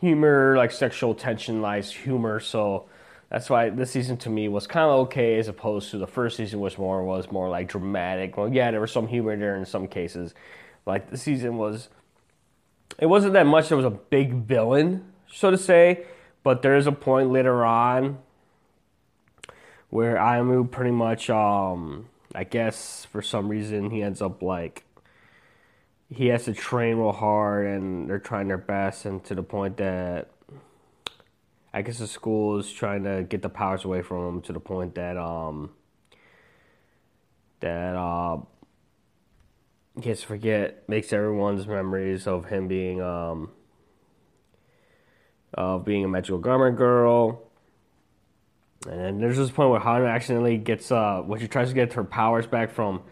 humor, 0.00 0.56
like 0.56 0.70
sexual 0.70 1.14
tension, 1.14 1.60
like 1.60 1.84
humor. 1.84 2.40
So 2.40 2.86
that's 3.34 3.50
why 3.50 3.68
this 3.68 3.90
season 3.90 4.16
to 4.16 4.30
me 4.30 4.46
was 4.46 4.68
kind 4.68 4.88
of 4.88 5.00
okay, 5.06 5.40
as 5.40 5.48
opposed 5.48 5.90
to 5.90 5.98
the 5.98 6.06
first 6.06 6.36
season, 6.36 6.60
which 6.60 6.78
more 6.78 7.02
was 7.02 7.32
more 7.32 7.48
like 7.48 7.66
dramatic. 7.66 8.36
Well, 8.36 8.54
yeah, 8.54 8.70
there 8.70 8.80
was 8.80 8.92
some 8.92 9.08
humor 9.08 9.36
there 9.36 9.56
in 9.56 9.66
some 9.66 9.88
cases. 9.88 10.34
Like 10.86 11.10
the 11.10 11.16
season 11.16 11.56
was, 11.56 11.88
it 12.96 13.06
wasn't 13.06 13.32
that 13.32 13.46
much. 13.46 13.70
There 13.70 13.76
was 13.76 13.86
a 13.86 13.90
big 13.90 14.34
villain, 14.44 15.12
so 15.26 15.50
to 15.50 15.58
say, 15.58 16.06
but 16.44 16.62
there 16.62 16.76
is 16.76 16.86
a 16.86 16.92
point 16.92 17.32
later 17.32 17.64
on 17.64 18.18
where 19.90 20.14
Aimu 20.14 20.70
pretty 20.70 20.92
much, 20.92 21.28
um, 21.28 22.08
I 22.36 22.44
guess 22.44 23.04
for 23.04 23.20
some 23.20 23.48
reason 23.48 23.90
he 23.90 24.00
ends 24.00 24.22
up 24.22 24.42
like 24.42 24.84
he 26.08 26.28
has 26.28 26.44
to 26.44 26.52
train 26.52 26.98
real 26.98 27.10
hard, 27.10 27.66
and 27.66 28.08
they're 28.08 28.20
trying 28.20 28.46
their 28.46 28.58
best, 28.58 29.06
and 29.06 29.24
to 29.24 29.34
the 29.34 29.42
point 29.42 29.78
that 29.78 30.30
I 31.74 31.82
guess 31.82 31.98
the 31.98 32.06
school 32.06 32.58
is 32.58 32.72
trying 32.72 33.04
to 33.04 33.24
get 33.28 33.42
the 33.42 33.48
powers 33.48 33.84
away 33.84 34.00
from 34.00 34.28
him 34.28 34.42
to 34.42 34.52
the 34.52 34.60
point 34.60 34.94
that 34.94 35.16
um 35.16 35.70
that 37.60 37.96
uh 37.96 38.38
to 40.00 40.14
forget 40.14 40.88
makes 40.88 41.12
everyone's 41.12 41.66
memories 41.66 42.26
of 42.26 42.46
him 42.46 42.68
being 42.68 43.02
um 43.02 43.50
of 45.52 45.84
being 45.84 46.04
a 46.04 46.08
magical 46.08 46.38
garment 46.38 46.76
girl 46.76 47.44
and 48.86 49.00
then 49.00 49.20
there's 49.20 49.36
this 49.36 49.50
point 49.50 49.70
where 49.70 49.80
Hana 49.80 50.04
accidentally 50.06 50.58
gets, 50.58 50.92
uh, 50.92 51.22
when 51.24 51.40
she 51.40 51.48
tries 51.48 51.68
to 51.68 51.74
get 51.74 51.94
her 51.94 52.04
powers 52.04 52.46
back 52.46 52.70
from 52.70 53.02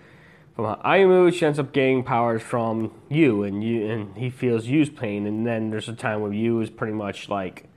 from 0.54 0.76
Aimu, 0.82 1.32
she 1.32 1.46
ends 1.46 1.58
up 1.58 1.72
getting 1.72 2.02
powers 2.02 2.42
from 2.42 2.92
you, 3.08 3.42
and 3.42 3.64
you 3.64 3.90
and 3.90 4.14
he 4.18 4.28
feels 4.28 4.66
Yu's 4.66 4.90
pain. 4.90 5.26
And 5.26 5.46
then 5.46 5.70
there's 5.70 5.88
a 5.88 5.94
time 5.94 6.20
where 6.20 6.32
you 6.32 6.60
is 6.60 6.68
pretty 6.68 6.92
much 6.92 7.30
like 7.30 7.70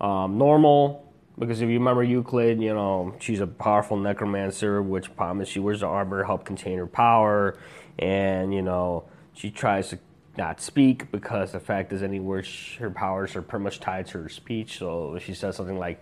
um, 0.00 0.38
normal, 0.38 1.12
because 1.38 1.60
if 1.60 1.68
you 1.68 1.78
remember 1.78 2.02
Euclid, 2.02 2.60
you 2.60 2.74
know 2.74 3.14
she's 3.18 3.40
a 3.40 3.46
powerful 3.46 3.96
necromancer, 3.96 4.82
which 4.82 5.14
promised 5.16 5.52
she 5.52 5.60
wears 5.60 5.80
the 5.80 5.86
armor 5.86 6.20
to 6.20 6.26
help 6.26 6.44
contain 6.44 6.78
her 6.78 6.86
power, 6.86 7.58
and 7.98 8.54
you 8.54 8.62
know 8.62 9.04
she 9.34 9.50
tries 9.50 9.88
to 9.90 9.98
not 10.36 10.60
speak 10.60 11.10
because 11.10 11.52
the 11.52 11.60
fact 11.60 11.92
is 11.92 12.02
any 12.02 12.20
words 12.20 12.76
her 12.78 12.90
powers 12.90 13.34
are 13.36 13.42
pretty 13.42 13.62
much 13.62 13.80
tied 13.80 14.06
to 14.06 14.22
her 14.22 14.28
speech. 14.28 14.78
So 14.78 15.14
if 15.14 15.24
she 15.24 15.34
says 15.34 15.56
something 15.56 15.78
like 15.78 16.00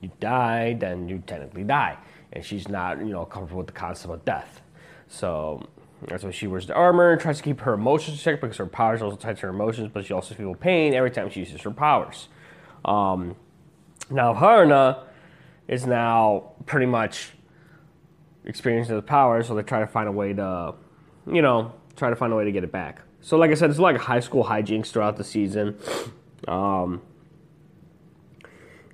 you 0.00 0.10
die, 0.20 0.74
then 0.74 1.08
you 1.08 1.22
technically 1.26 1.64
die. 1.64 1.98
And 2.32 2.44
she's 2.44 2.68
not, 2.68 2.98
you 2.98 3.12
know, 3.12 3.24
comfortable 3.24 3.58
with 3.58 3.66
the 3.66 3.72
concept 3.72 4.12
of 4.12 4.24
death. 4.24 4.60
So 5.08 5.66
that's 6.06 6.22
why 6.22 6.30
she 6.30 6.46
wears 6.46 6.66
the 6.66 6.74
armor, 6.74 7.12
and 7.12 7.20
tries 7.20 7.38
to 7.38 7.42
keep 7.42 7.60
her 7.60 7.74
emotions 7.74 8.18
in 8.18 8.22
check 8.22 8.40
because 8.40 8.56
her 8.56 8.66
powers 8.66 9.02
also 9.02 9.16
tied 9.16 9.36
to 9.36 9.42
her 9.42 9.48
emotions, 9.48 9.90
but 9.92 10.06
she 10.06 10.12
also 10.12 10.34
feels 10.34 10.56
pain 10.58 10.94
every 10.94 11.10
time 11.10 11.28
she 11.30 11.40
uses 11.40 11.60
her 11.62 11.70
powers. 11.70 12.28
Um, 12.84 13.36
now 14.10 14.34
Haruna 14.34 15.04
is 15.68 15.86
now 15.86 16.52
pretty 16.66 16.86
much 16.86 17.32
experiencing 18.44 18.96
the 18.96 19.02
power, 19.02 19.42
so 19.42 19.54
they 19.54 19.62
try 19.62 19.80
to 19.80 19.86
find 19.86 20.08
a 20.08 20.12
way 20.12 20.32
to, 20.32 20.74
you 21.30 21.42
know, 21.42 21.72
try 21.96 22.10
to 22.10 22.16
find 22.16 22.32
a 22.32 22.36
way 22.36 22.44
to 22.44 22.52
get 22.52 22.64
it 22.64 22.72
back. 22.72 23.02
So, 23.20 23.36
like 23.36 23.50
I 23.50 23.54
said, 23.54 23.70
it's 23.70 23.78
like 23.78 23.96
high 23.98 24.20
school 24.20 24.44
hijinks 24.44 24.88
throughout 24.88 25.16
the 25.16 25.24
season. 25.24 25.76
Um, 26.48 27.02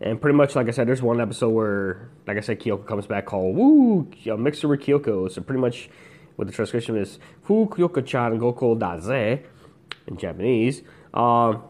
and 0.01 0.21
pretty 0.21 0.37
much, 0.37 0.57
like 0.57 0.69
I 0.69 0.73
said, 0.73 0.89
there's 0.89 1.01
one 1.01 1.21
episode 1.21 1.51
where, 1.51 2.11
like 2.27 2.37
I 2.37 2.41
said, 2.41 2.61
Kyoko 2.61 2.87
comes 2.87 3.07
back 3.07 3.25
called 3.25 3.57
Woo, 3.57 4.11
mixer 4.37 4.69
with 4.69 4.81
Kyoko. 4.81 5.31
So 5.31 5.41
pretty 5.41 5.61
much 5.61 5.89
what 6.35 6.47
the 6.47 6.53
transcription 6.53 6.97
is 6.97 7.19
Fu 7.43 7.67
Kyoko-chan 7.67 8.39
Goko 8.39 8.79
Daze 8.79 9.41
in 10.07 10.17
Japanese. 10.19 10.83
Um, 11.15 11.63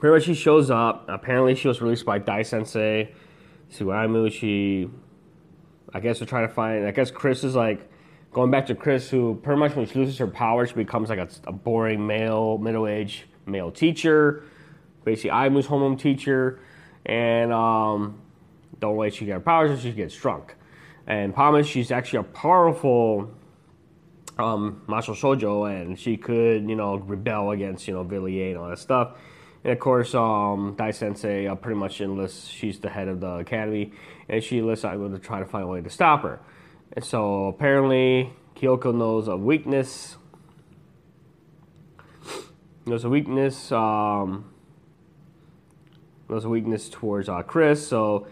pretty 0.00 0.14
much 0.14 0.24
she 0.24 0.34
shows 0.34 0.70
up. 0.70 1.04
Apparently 1.08 1.54
she 1.54 1.68
was 1.68 1.80
released 1.80 2.04
by 2.04 2.18
Dai 2.18 2.42
Sensei. 2.42 3.12
Suaimu, 3.70 4.32
she, 4.32 4.90
I 5.94 6.00
guess, 6.00 6.18
they're 6.18 6.26
trying 6.26 6.48
to 6.48 6.52
find, 6.52 6.86
I 6.86 6.90
guess 6.90 7.10
Chris 7.10 7.44
is 7.44 7.54
like, 7.54 7.88
going 8.32 8.50
back 8.50 8.66
to 8.66 8.74
Chris, 8.74 9.10
who 9.10 9.38
pretty 9.42 9.60
much 9.60 9.76
when 9.76 9.86
she 9.86 9.98
loses 9.98 10.18
her 10.18 10.26
power, 10.26 10.66
she 10.66 10.74
becomes 10.74 11.10
like 11.10 11.18
a, 11.18 11.28
a 11.46 11.52
boring 11.52 12.06
male, 12.06 12.58
middle-aged 12.58 13.24
male 13.46 13.70
teacher. 13.70 14.44
Basically, 15.04 15.30
Aimu's 15.30 15.66
homeroom 15.66 15.98
teacher 15.98 16.60
and 17.06 17.52
um, 17.52 18.20
don't 18.78 18.96
let 18.96 19.14
she 19.14 19.26
get 19.26 19.34
her 19.34 19.40
powers, 19.40 19.80
she 19.80 19.92
gets 19.92 20.14
drunk. 20.16 20.54
And 21.06 21.34
Pama, 21.34 21.62
she's 21.62 21.90
actually 21.90 22.20
a 22.20 22.24
powerful 22.24 23.30
um, 24.38 24.82
Masho 24.88 25.14
Shoujo, 25.14 25.70
and 25.70 25.98
she 25.98 26.16
could, 26.16 26.68
you 26.68 26.76
know, 26.76 26.96
rebel 26.96 27.50
against, 27.50 27.86
you 27.88 27.94
know, 27.94 28.04
Villiers 28.04 28.50
and 28.50 28.58
all 28.58 28.68
that 28.68 28.78
stuff. 28.78 29.16
And 29.62 29.72
of 29.72 29.78
course, 29.78 30.14
um, 30.14 30.74
Dai 30.78 30.90
Sensei 30.90 31.46
uh, 31.46 31.54
pretty 31.54 31.78
much 31.78 32.00
enlists, 32.00 32.48
she's 32.48 32.78
the 32.80 32.88
head 32.88 33.08
of 33.08 33.20
the 33.20 33.36
academy, 33.36 33.92
and 34.28 34.42
she 34.42 34.58
enlists 34.58 34.84
going 34.84 35.12
to 35.12 35.18
try 35.18 35.38
to 35.38 35.44
find 35.44 35.64
a 35.64 35.66
way 35.66 35.80
to 35.82 35.90
stop 35.90 36.22
her. 36.22 36.40
And 36.92 37.04
so 37.04 37.48
apparently, 37.48 38.32
Kyoko 38.56 38.94
knows 38.94 39.28
a 39.28 39.36
weakness. 39.36 40.16
Knows 42.86 43.04
a 43.04 43.10
weakness. 43.10 43.70
Um, 43.70 44.50
there's 46.28 46.44
a 46.44 46.48
weakness 46.48 46.88
towards 46.88 47.28
uh, 47.28 47.42
Chris, 47.42 47.86
so 47.86 48.26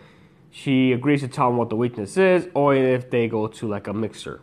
she 0.50 0.92
agrees 0.92 1.20
to 1.20 1.28
tell 1.28 1.50
him 1.50 1.56
what 1.56 1.68
the 1.68 1.76
weakness 1.76 2.16
is, 2.16 2.48
or 2.54 2.74
if 2.74 3.10
they 3.10 3.28
go 3.28 3.48
to 3.48 3.68
like 3.68 3.86
a 3.86 3.92
mixer. 3.92 4.40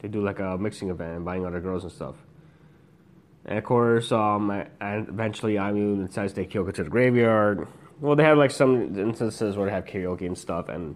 They 0.00 0.08
do 0.08 0.22
like 0.22 0.38
a 0.38 0.56
mixing 0.56 0.88
event, 0.88 1.24
buying 1.24 1.44
other 1.44 1.60
girls 1.60 1.82
and 1.82 1.92
stuff. 1.92 2.14
And 3.48 3.56
of 3.56 3.64
course, 3.64 4.12
um, 4.12 4.50
and 4.50 5.08
eventually 5.08 5.54
Aimu 5.54 6.06
decides 6.06 6.34
to 6.34 6.42
take 6.42 6.50
Kyoko 6.50 6.72
to 6.74 6.84
the 6.84 6.90
graveyard. 6.90 7.66
Well, 7.98 8.14
they 8.14 8.22
have 8.22 8.36
like 8.36 8.50
some 8.50 8.98
instances 8.98 9.56
where 9.56 9.66
they 9.66 9.72
have 9.72 9.86
karaoke 9.86 10.26
and 10.26 10.36
stuff, 10.36 10.68
and 10.68 10.94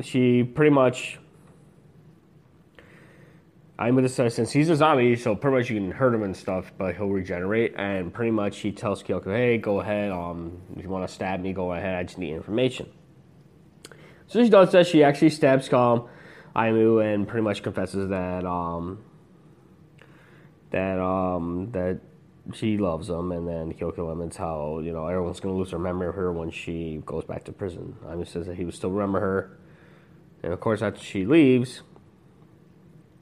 she 0.00 0.42
pretty 0.42 0.70
much 0.70 1.18
I'm 3.78 3.94
gonna 3.94 4.08
since 4.08 4.50
he's 4.50 4.70
a 4.70 4.76
zombie, 4.76 5.16
so 5.16 5.36
pretty 5.36 5.58
much 5.58 5.68
you 5.68 5.76
can 5.76 5.90
hurt 5.90 6.14
him 6.14 6.22
and 6.22 6.34
stuff, 6.34 6.72
but 6.78 6.96
he'll 6.96 7.08
regenerate. 7.08 7.74
And 7.76 8.12
pretty 8.12 8.30
much 8.30 8.58
he 8.58 8.72
tells 8.72 9.02
Kyoko, 9.02 9.34
"Hey, 9.34 9.58
go 9.58 9.80
ahead. 9.80 10.10
Um, 10.12 10.62
if 10.76 10.82
you 10.82 10.88
want 10.88 11.06
to 11.06 11.12
stab 11.12 11.40
me, 11.40 11.52
go 11.52 11.72
ahead. 11.74 11.94
I 11.94 12.04
just 12.04 12.16
need 12.16 12.32
information." 12.32 12.88
So 14.28 14.42
she 14.42 14.48
does 14.48 14.72
that. 14.72 14.86
She 14.86 15.04
actually 15.04 15.30
stabs 15.30 15.68
Calm, 15.68 16.08
Aimu, 16.56 17.04
and 17.04 17.28
pretty 17.28 17.42
much 17.42 17.62
confesses 17.62 18.08
that 18.08 18.46
um 18.46 18.98
that 20.70 20.98
um 21.00 21.70
that 21.72 22.00
she 22.54 22.78
loves 22.78 23.08
him, 23.08 23.32
and 23.32 23.46
then 23.46 23.72
Kyoko 23.74 24.08
laments 24.08 24.36
how 24.36 24.80
you 24.80 24.92
know 24.92 25.06
everyone's 25.06 25.40
gonna 25.40 25.54
lose 25.56 25.70
their 25.70 25.78
memory 25.78 26.08
of 26.08 26.14
her 26.14 26.32
when 26.32 26.50
she 26.50 27.02
goes 27.06 27.24
back 27.24 27.44
to 27.44 27.52
prison. 27.52 27.96
Aimu 28.04 28.26
says 28.26 28.46
that 28.46 28.56
he 28.56 28.64
would 28.64 28.74
still 28.74 28.90
remember 28.90 29.20
her, 29.20 29.58
and 30.42 30.52
of 30.52 30.60
course 30.60 30.82
after 30.82 31.00
she 31.00 31.24
leaves 31.26 31.82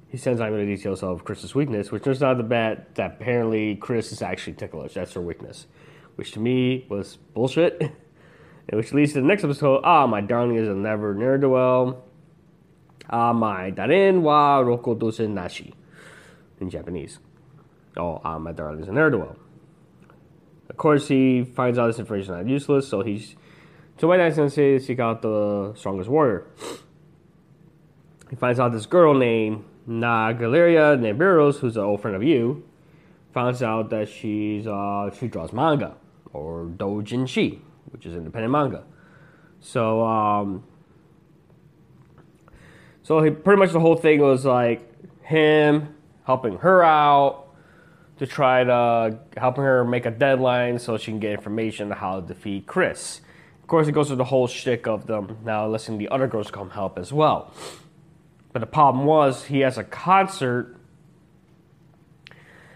he 0.09 0.17
sends 0.17 0.41
out 0.41 0.51
the 0.51 0.65
details 0.65 1.03
of 1.03 1.25
Chris's 1.25 1.55
weakness, 1.55 1.93
which 1.93 2.03
turns 2.03 2.23
out 2.23 2.39
the 2.39 2.43
bet 2.43 2.95
that 2.95 3.17
apparently 3.21 3.77
Chris 3.77 4.11
is 4.11 4.23
actually 4.23 4.55
ticklish. 4.55 4.95
That's 4.95 5.13
her 5.13 5.21
weakness, 5.21 5.67
which 6.17 6.33
to 6.33 6.41
me 6.41 6.87
was 6.89 7.19
bullshit. 7.35 7.79
and 7.81 7.93
which 8.73 8.93
leads 8.95 9.13
to 9.13 9.21
the 9.21 9.27
next 9.27 9.45
episode. 9.45 9.83
Ah, 9.85 10.07
my 10.07 10.23
darling 10.23 10.57
is 10.57 10.67
a 10.67 10.75
never 10.75 11.15
near 11.15 11.37
do 11.37 11.51
well. 11.51 12.05
Ah, 13.11 13.35
my 13.35 13.69
darin 13.71 14.23
wa 14.23 14.63
roko 14.63 14.99
dosen 14.99 15.35
nashi 15.35 15.75
in 16.59 16.71
Japanese. 16.71 17.19
Oh, 17.99 18.21
ah, 18.25 18.39
my 18.39 18.53
darling 18.53 18.81
is 18.81 18.89
a 18.89 18.93
ne'er 18.93 19.11
do 19.11 19.19
well. 19.19 19.37
course, 20.79 21.09
he 21.09 21.45
finds 21.45 21.79
out 21.79 21.89
this 21.89 21.99
information 21.99 22.35
is 22.35 22.49
useless, 22.49 22.89
so 22.89 23.03
he's 23.03 23.37
to 23.99 24.07
White 24.07 24.19
Knight 24.19 24.35
Sensei 24.35 24.79
seek 24.79 25.01
out 25.01 25.21
the 25.21 25.75
strongest 25.77 26.09
warrior. 26.09 26.47
He 28.31 28.37
finds 28.37 28.61
out 28.61 28.73
this 28.73 28.87
girl 28.87 29.13
named 29.13 29.65
Naegleria 29.89 30.97
Nebiros, 30.99 31.59
who's 31.59 31.77
an 31.77 31.83
old 31.83 32.01
friend 32.01 32.17
of 32.17 32.23
you, 32.23 32.65
finds 33.35 33.63
out 33.63 33.91
that 33.91 34.09
she's 34.09 34.67
uh, 34.67 35.11
she 35.19 35.29
draws 35.29 35.53
manga 35.53 35.97
or 36.33 36.67
doujinshi, 36.67 37.61
which 37.91 38.07
is 38.07 38.15
independent 38.15 38.53
manga. 38.53 38.85
So 39.61 40.05
um, 40.05 40.65
so 43.03 43.21
he, 43.23 43.31
pretty 43.31 43.59
much 43.59 43.73
the 43.73 43.81
whole 43.81 43.97
thing 43.97 44.21
was 44.21 44.45
like 44.45 44.81
him 45.25 45.95
helping 46.25 46.59
her 46.59 46.85
out 46.85 47.48
to 48.19 48.27
try 48.27 48.65
to 48.65 49.19
helping 49.37 49.65
her 49.65 49.85
make 49.85 50.07
a 50.07 50.11
deadline 50.11 50.79
so 50.79 50.97
she 50.97 51.11
can 51.11 51.21
get 51.21 51.33
information 51.33 51.91
on 51.93 51.99
how 51.99 52.21
to 52.21 52.27
defeat 52.27 52.67
Chris. 52.67 53.21
Of 53.63 53.69
course, 53.69 53.87
it 53.87 53.93
goes 53.93 54.09
through 54.09 54.17
the 54.17 54.25
whole 54.25 54.47
shtick 54.47 54.87
of 54.87 55.07
them 55.07 55.39
now 55.45 55.69
listening 55.69 55.99
the 55.99 56.09
other 56.09 56.27
girls 56.27 56.51
come 56.51 56.71
help 56.71 56.99
as 56.99 57.13
well. 57.13 57.53
But 58.53 58.61
the 58.61 58.67
problem 58.67 59.05
was 59.05 59.45
he 59.45 59.61
has 59.61 59.79
a 59.79 59.85
concert. 59.85 60.75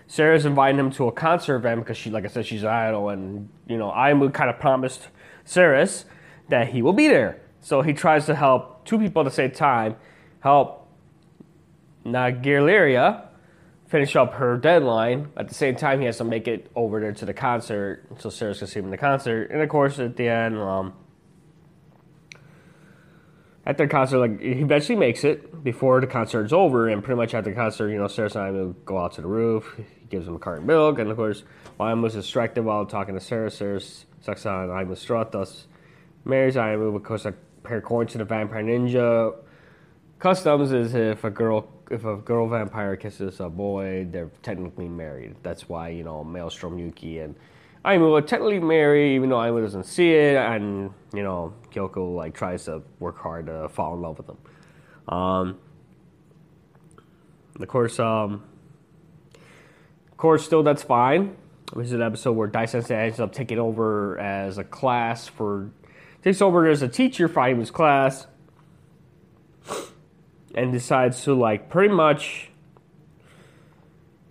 Saras 0.08 0.44
inviting 0.44 0.78
him 0.78 0.90
to 0.92 1.08
a 1.08 1.12
concert 1.12 1.56
event 1.56 1.80
because 1.80 1.96
she, 1.96 2.10
like 2.10 2.24
I 2.24 2.28
said, 2.28 2.44
she's 2.44 2.62
an 2.62 2.68
idol, 2.68 3.08
and 3.08 3.48
you 3.66 3.78
know, 3.78 3.90
Aimu 3.90 4.32
kind 4.34 4.50
of 4.50 4.60
promised 4.60 5.08
Saras 5.46 6.04
that 6.50 6.68
he 6.68 6.82
will 6.82 6.92
be 6.92 7.08
there. 7.08 7.40
So 7.62 7.80
he 7.80 7.94
tries 7.94 8.26
to 8.26 8.34
help 8.34 8.84
two 8.84 8.98
people 8.98 9.22
at 9.22 9.24
the 9.24 9.30
same 9.30 9.52
time, 9.52 9.96
help 10.40 10.86
Naegleria 12.04 13.28
finish 13.92 14.16
up 14.16 14.32
her 14.32 14.56
deadline. 14.56 15.28
At 15.36 15.48
the 15.48 15.54
same 15.54 15.76
time, 15.76 16.00
he 16.00 16.06
has 16.06 16.16
to 16.16 16.24
make 16.24 16.48
it 16.48 16.70
over 16.74 16.98
there 16.98 17.12
to 17.12 17.26
the 17.26 17.34
concert, 17.34 18.06
so 18.18 18.30
Saras 18.30 18.58
gonna 18.58 18.66
see 18.66 18.78
him 18.78 18.86
in 18.86 18.90
the 18.90 18.96
concert. 18.96 19.50
And 19.50 19.60
of 19.60 19.68
course, 19.68 19.98
at 19.98 20.16
the 20.16 20.28
end, 20.28 20.56
um, 20.58 20.94
at 23.66 23.76
the 23.76 23.86
concert, 23.86 24.18
like 24.18 24.40
he 24.40 24.62
eventually 24.62 24.96
makes 24.96 25.24
it 25.24 25.62
before 25.62 26.00
the 26.00 26.06
concert's 26.06 26.54
over, 26.54 26.88
and 26.88 27.04
pretty 27.04 27.18
much 27.18 27.34
at 27.34 27.44
the 27.44 27.52
concert, 27.52 27.90
you 27.90 27.98
know, 27.98 28.06
Saras 28.06 28.34
and 28.34 28.44
I 28.44 28.50
will 28.50 28.72
go 28.86 28.96
out 28.96 29.12
to 29.12 29.20
the 29.20 29.28
roof. 29.28 29.74
He 29.76 30.06
gives 30.08 30.26
him 30.26 30.36
a 30.36 30.38
carton 30.38 30.62
of 30.62 30.68
milk, 30.68 30.98
and 30.98 31.10
of 31.10 31.18
course, 31.18 31.44
while 31.76 31.94
was 31.98 32.14
distracted 32.14 32.64
while 32.64 32.86
talking 32.86 33.14
to 33.14 33.20
Sarah, 33.20 33.50
Sarah 33.50 33.82
sucks 34.22 34.46
on 34.46 34.70
Aimu's 34.70 35.00
strut, 35.00 35.32
thus 35.32 35.66
marries 36.24 36.56
Aimu 36.56 36.94
because 36.94 37.26
according 37.66 38.10
to 38.12 38.18
the 38.18 38.24
Vampire 38.24 38.62
Ninja 38.62 39.34
customs 40.22 40.70
is 40.70 40.94
if 40.94 41.24
a 41.24 41.30
girl 41.30 41.68
if 41.90 42.04
a 42.04 42.16
girl 42.16 42.48
vampire 42.48 42.94
kisses 42.94 43.40
a 43.40 43.48
boy, 43.48 44.06
they're 44.08 44.30
technically 44.42 44.86
married. 44.86 45.34
That's 45.42 45.68
why 45.68 45.88
you 45.88 46.04
know 46.04 46.22
Maelstrom 46.22 46.78
Yuki 46.78 47.18
and 47.18 47.34
Aimu 47.84 48.16
are 48.16 48.22
technically 48.22 48.60
married, 48.60 49.16
even 49.16 49.30
though 49.30 49.38
Aimu 49.38 49.60
doesn't 49.60 49.84
see 49.84 50.12
it, 50.12 50.36
and 50.36 50.92
you 51.12 51.24
know 51.24 51.52
Kyoko 51.72 52.14
like 52.14 52.34
tries 52.34 52.66
to 52.66 52.82
work 53.00 53.18
hard 53.18 53.46
to 53.46 53.68
fall 53.68 53.94
in 53.94 54.00
love 54.00 54.16
with 54.16 54.28
him. 54.28 54.38
Um, 55.08 55.58
of 57.60 57.66
course, 57.66 57.98
um, 57.98 58.44
of 59.34 60.16
course, 60.16 60.44
still 60.44 60.62
that's 60.62 60.84
fine. 60.84 61.36
This 61.74 61.88
is 61.88 61.94
an 61.94 62.02
episode 62.02 62.34
where 62.34 62.46
Dai 62.46 62.66
Sensei 62.66 62.94
ends 62.94 63.18
up 63.18 63.32
taking 63.32 63.58
over 63.58 64.20
as 64.20 64.56
a 64.56 64.62
class 64.62 65.26
for 65.26 65.72
takes 66.22 66.40
over 66.40 66.68
as 66.68 66.80
a 66.80 66.88
teacher 66.88 67.26
for 67.26 67.40
Aimu's 67.40 67.72
class 67.72 68.28
and 70.54 70.72
decides 70.72 71.24
to 71.24 71.34
like 71.34 71.68
pretty 71.68 71.94
much 71.94 72.50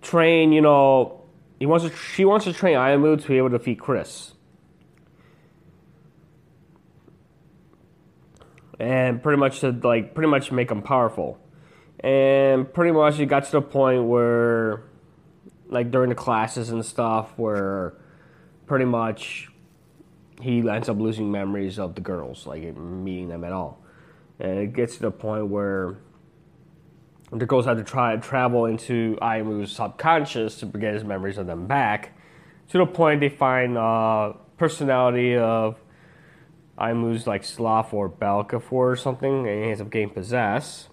train, 0.00 0.52
you 0.52 0.60
know, 0.60 1.22
he 1.58 1.66
wants 1.66 1.84
to. 1.84 1.94
She 1.94 2.24
wants 2.24 2.44
to 2.46 2.52
train 2.52 2.76
Aimu 2.76 3.22
to 3.22 3.28
be 3.28 3.38
able 3.38 3.50
to 3.50 3.58
defeat 3.58 3.78
Chris. 3.78 4.32
And 8.80 9.22
pretty 9.22 9.38
much 9.38 9.60
to 9.60 9.70
like 9.70 10.12
pretty 10.12 10.28
much 10.28 10.50
make 10.50 10.70
him 10.70 10.82
powerful. 10.82 11.38
And 12.00 12.72
pretty 12.72 12.90
much 12.90 13.20
it 13.20 13.26
got 13.26 13.44
to 13.44 13.52
the 13.52 13.62
point 13.62 14.04
where 14.04 14.82
like 15.68 15.92
during 15.92 16.08
the 16.08 16.16
classes 16.16 16.70
and 16.70 16.84
stuff 16.84 17.32
where 17.36 17.94
pretty 18.66 18.84
much 18.84 19.48
he 20.40 20.68
ends 20.68 20.88
up 20.88 20.98
losing 20.98 21.30
memories 21.30 21.78
of 21.78 21.94
the 21.94 22.00
girls, 22.00 22.44
like 22.44 22.76
meeting 22.76 23.28
them 23.28 23.44
at 23.44 23.52
all. 23.52 23.80
And 24.40 24.58
it 24.58 24.72
gets 24.72 24.96
to 24.96 25.02
the 25.02 25.10
point 25.12 25.46
where 25.46 25.98
the 27.40 27.46
girls 27.46 27.64
had 27.64 27.78
to 27.78 27.84
try 27.84 28.12
and 28.12 28.22
travel 28.22 28.66
into 28.66 29.16
Aimu's 29.22 29.72
subconscious 29.72 30.56
to 30.60 30.66
get 30.66 30.94
his 30.94 31.04
memories 31.04 31.38
of 31.38 31.46
them 31.46 31.66
back. 31.66 32.16
To 32.68 32.78
the 32.78 32.86
point 32.86 33.20
they 33.20 33.30
find 33.30 33.78
uh, 33.78 34.34
personality 34.58 35.36
of 35.36 35.80
Aimu's 36.78 37.26
like 37.26 37.44
Sloth 37.44 37.94
or 37.94 38.08
Belphegor 38.08 38.72
or 38.72 38.96
something, 38.96 39.46
and 39.48 39.64
he 39.64 39.70
ends 39.70 39.80
up 39.80 39.90
getting 39.90 40.10
possessed. 40.10 40.88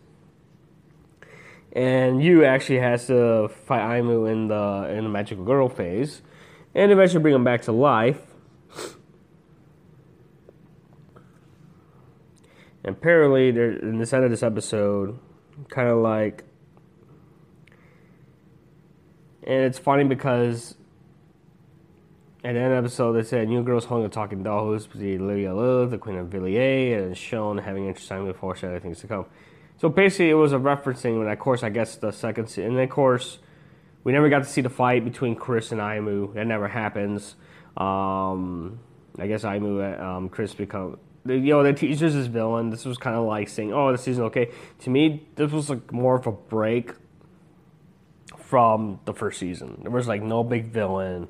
And 1.73 2.23
Yu 2.23 2.45
actually 2.45 2.80
has 2.80 3.08
to 3.08 3.49
fight 3.65 3.82
Aimu 3.82 4.32
in 4.32 4.47
the 4.47 4.95
in 4.97 5.04
the 5.04 5.10
magical 5.10 5.43
girl 5.43 5.69
phase, 5.69 6.21
and 6.73 6.91
eventually 6.91 7.21
bring 7.21 7.36
him 7.36 7.43
back 7.43 7.62
to 7.63 7.71
life. 7.71 8.21
And 12.84 12.95
apparently, 12.95 13.52
there, 13.52 13.71
in 13.73 13.99
the 13.99 14.15
end 14.15 14.23
of 14.23 14.32
this 14.32 14.41
episode, 14.41 15.19
kind 15.67 15.89
of 15.89 15.98
like 15.98 16.43
and 19.43 19.63
it's 19.63 19.80
funny 19.80 20.04
because 20.04 20.76
at 22.43 22.54
the 22.54 22.60
end 22.60 22.72
of 22.72 22.72
the 22.72 22.78
episode 22.78 23.13
they 23.13 23.24
said 23.24 23.48
new 23.48 23.63
girls 23.63 23.86
hung 23.86 24.06
a 24.06 24.10
talking 24.10 24.43
doll 24.43 24.65
who's 24.65 24.88
Lydia 24.95 25.54
Lilith, 25.54 25.91
the 25.91 25.98
Queen 25.98 26.17
of 26.17 26.28
Villiers, 26.28 27.06
and 27.06 27.17
shown 27.17 27.58
having 27.58 27.88
interesting 27.88 28.26
with 28.26 28.38
foreshadowing 28.38 28.82
things 28.82 29.00
to 29.00 29.08
come. 29.08 29.26
So 29.78 29.89
basically 29.89 30.30
it 30.30 30.36
was 30.36 30.54
a 30.54 30.58
referencing 30.58 31.17
when 31.19 31.28
of 31.28 31.39
course 31.39 31.63
I 31.63 31.69
guess 31.69 31.95
the 31.95 32.12
second 32.12 32.56
and 32.58 32.78
then 32.78 32.84
of 32.84 32.89
course 32.89 33.39
we 34.04 34.12
never 34.12 34.30
got 34.30 34.39
to 34.39 34.50
see 34.50 34.62
the 34.62 34.69
fight 34.69 35.04
between 35.04 35.36
Chris 35.36 35.72
and 35.72 35.82
Aimu. 35.82 36.34
That 36.34 36.48
never 36.48 36.67
happens. 36.67 37.36
Um, 37.76 38.80
I 39.17 39.28
guess 39.28 39.43
Aimu 39.43 40.02
um, 40.02 40.30
Chris 40.30 40.54
become 40.54 40.98
you 41.25 41.39
know, 41.39 41.63
they 41.63 41.73
teach 41.73 42.01
us 42.01 42.13
this 42.13 42.27
villain. 42.27 42.69
This 42.69 42.86
was 42.86 42.97
kind 42.97 43.15
of 43.15 43.25
like 43.25 43.49
saying, 43.49 43.73
"Oh, 43.73 43.91
the 43.91 43.97
season 43.97 44.23
okay." 44.25 44.51
To 44.79 44.89
me, 44.89 45.27
this 45.36 45.51
was 45.51 45.69
like 45.69 45.91
more 45.91 46.15
of 46.15 46.27
a 46.27 46.32
break 46.32 46.93
from 48.38 48.99
the 49.05 49.13
first 49.13 49.39
season. 49.39 49.79
There 49.82 49.91
was 49.91 50.08
like 50.08 50.21
no 50.21 50.43
big 50.43 50.71
villain, 50.71 51.27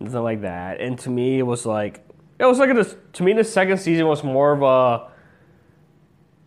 nothing 0.00 0.22
like 0.22 0.40
that. 0.42 0.80
And 0.80 0.98
to 1.00 1.10
me, 1.10 1.38
it 1.38 1.44
was 1.44 1.66
like 1.66 2.06
it 2.38 2.44
was 2.44 2.58
like 2.58 2.70
a, 2.70 2.84
to 2.84 3.22
me 3.22 3.32
the 3.32 3.44
second 3.44 3.78
season 3.78 4.06
was 4.06 4.24
more 4.24 4.52
of 4.52 4.62
a. 4.62 5.10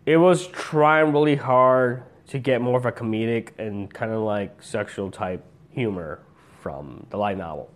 It 0.06 0.16
was 0.16 0.46
trying 0.48 1.12
really 1.12 1.36
hard 1.36 2.04
to 2.28 2.38
get 2.38 2.60
more 2.60 2.78
of 2.78 2.86
a 2.86 2.92
comedic 2.92 3.50
and 3.58 3.92
kind 3.92 4.12
of 4.12 4.20
like 4.20 4.62
sexual 4.62 5.10
type 5.10 5.44
humor 5.70 6.20
from 6.60 7.06
the 7.10 7.16
light 7.16 7.36
novel 7.36 7.70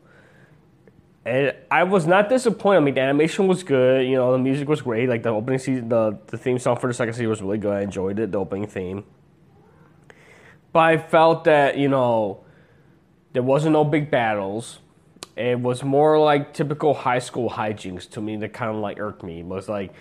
and 1.26 1.54
I 1.70 1.84
was 1.84 2.06
not 2.06 2.28
disappointed. 2.28 2.78
I 2.78 2.80
mean, 2.80 2.94
the 2.94 3.00
animation 3.00 3.46
was 3.46 3.62
good. 3.62 4.06
You 4.06 4.16
know, 4.16 4.32
the 4.32 4.38
music 4.38 4.68
was 4.68 4.82
great. 4.82 5.08
Like 5.08 5.22
the 5.22 5.30
opening 5.30 5.58
season, 5.58 5.88
the 5.88 6.18
the 6.26 6.36
theme 6.36 6.58
song 6.58 6.76
for 6.78 6.86
the 6.86 6.94
second 6.94 7.14
season 7.14 7.30
was 7.30 7.40
really 7.40 7.58
good. 7.58 7.72
I 7.72 7.82
enjoyed 7.82 8.18
it. 8.18 8.32
The 8.32 8.38
opening 8.38 8.66
theme. 8.66 9.04
But 10.72 10.80
I 10.80 10.98
felt 10.98 11.44
that 11.44 11.78
you 11.78 11.88
know, 11.88 12.44
there 13.32 13.42
wasn't 13.42 13.72
no 13.72 13.84
big 13.84 14.10
battles. 14.10 14.80
It 15.34 15.58
was 15.58 15.82
more 15.82 16.18
like 16.18 16.52
typical 16.52 16.92
high 16.94 17.18
school 17.18 17.50
hijinks 17.50 18.08
to 18.10 18.20
me 18.20 18.36
that 18.36 18.52
kind 18.52 18.70
of 18.70 18.76
like 18.76 19.00
irked 19.00 19.22
me. 19.22 19.40
It 19.40 19.46
was 19.46 19.68
like, 19.68 19.92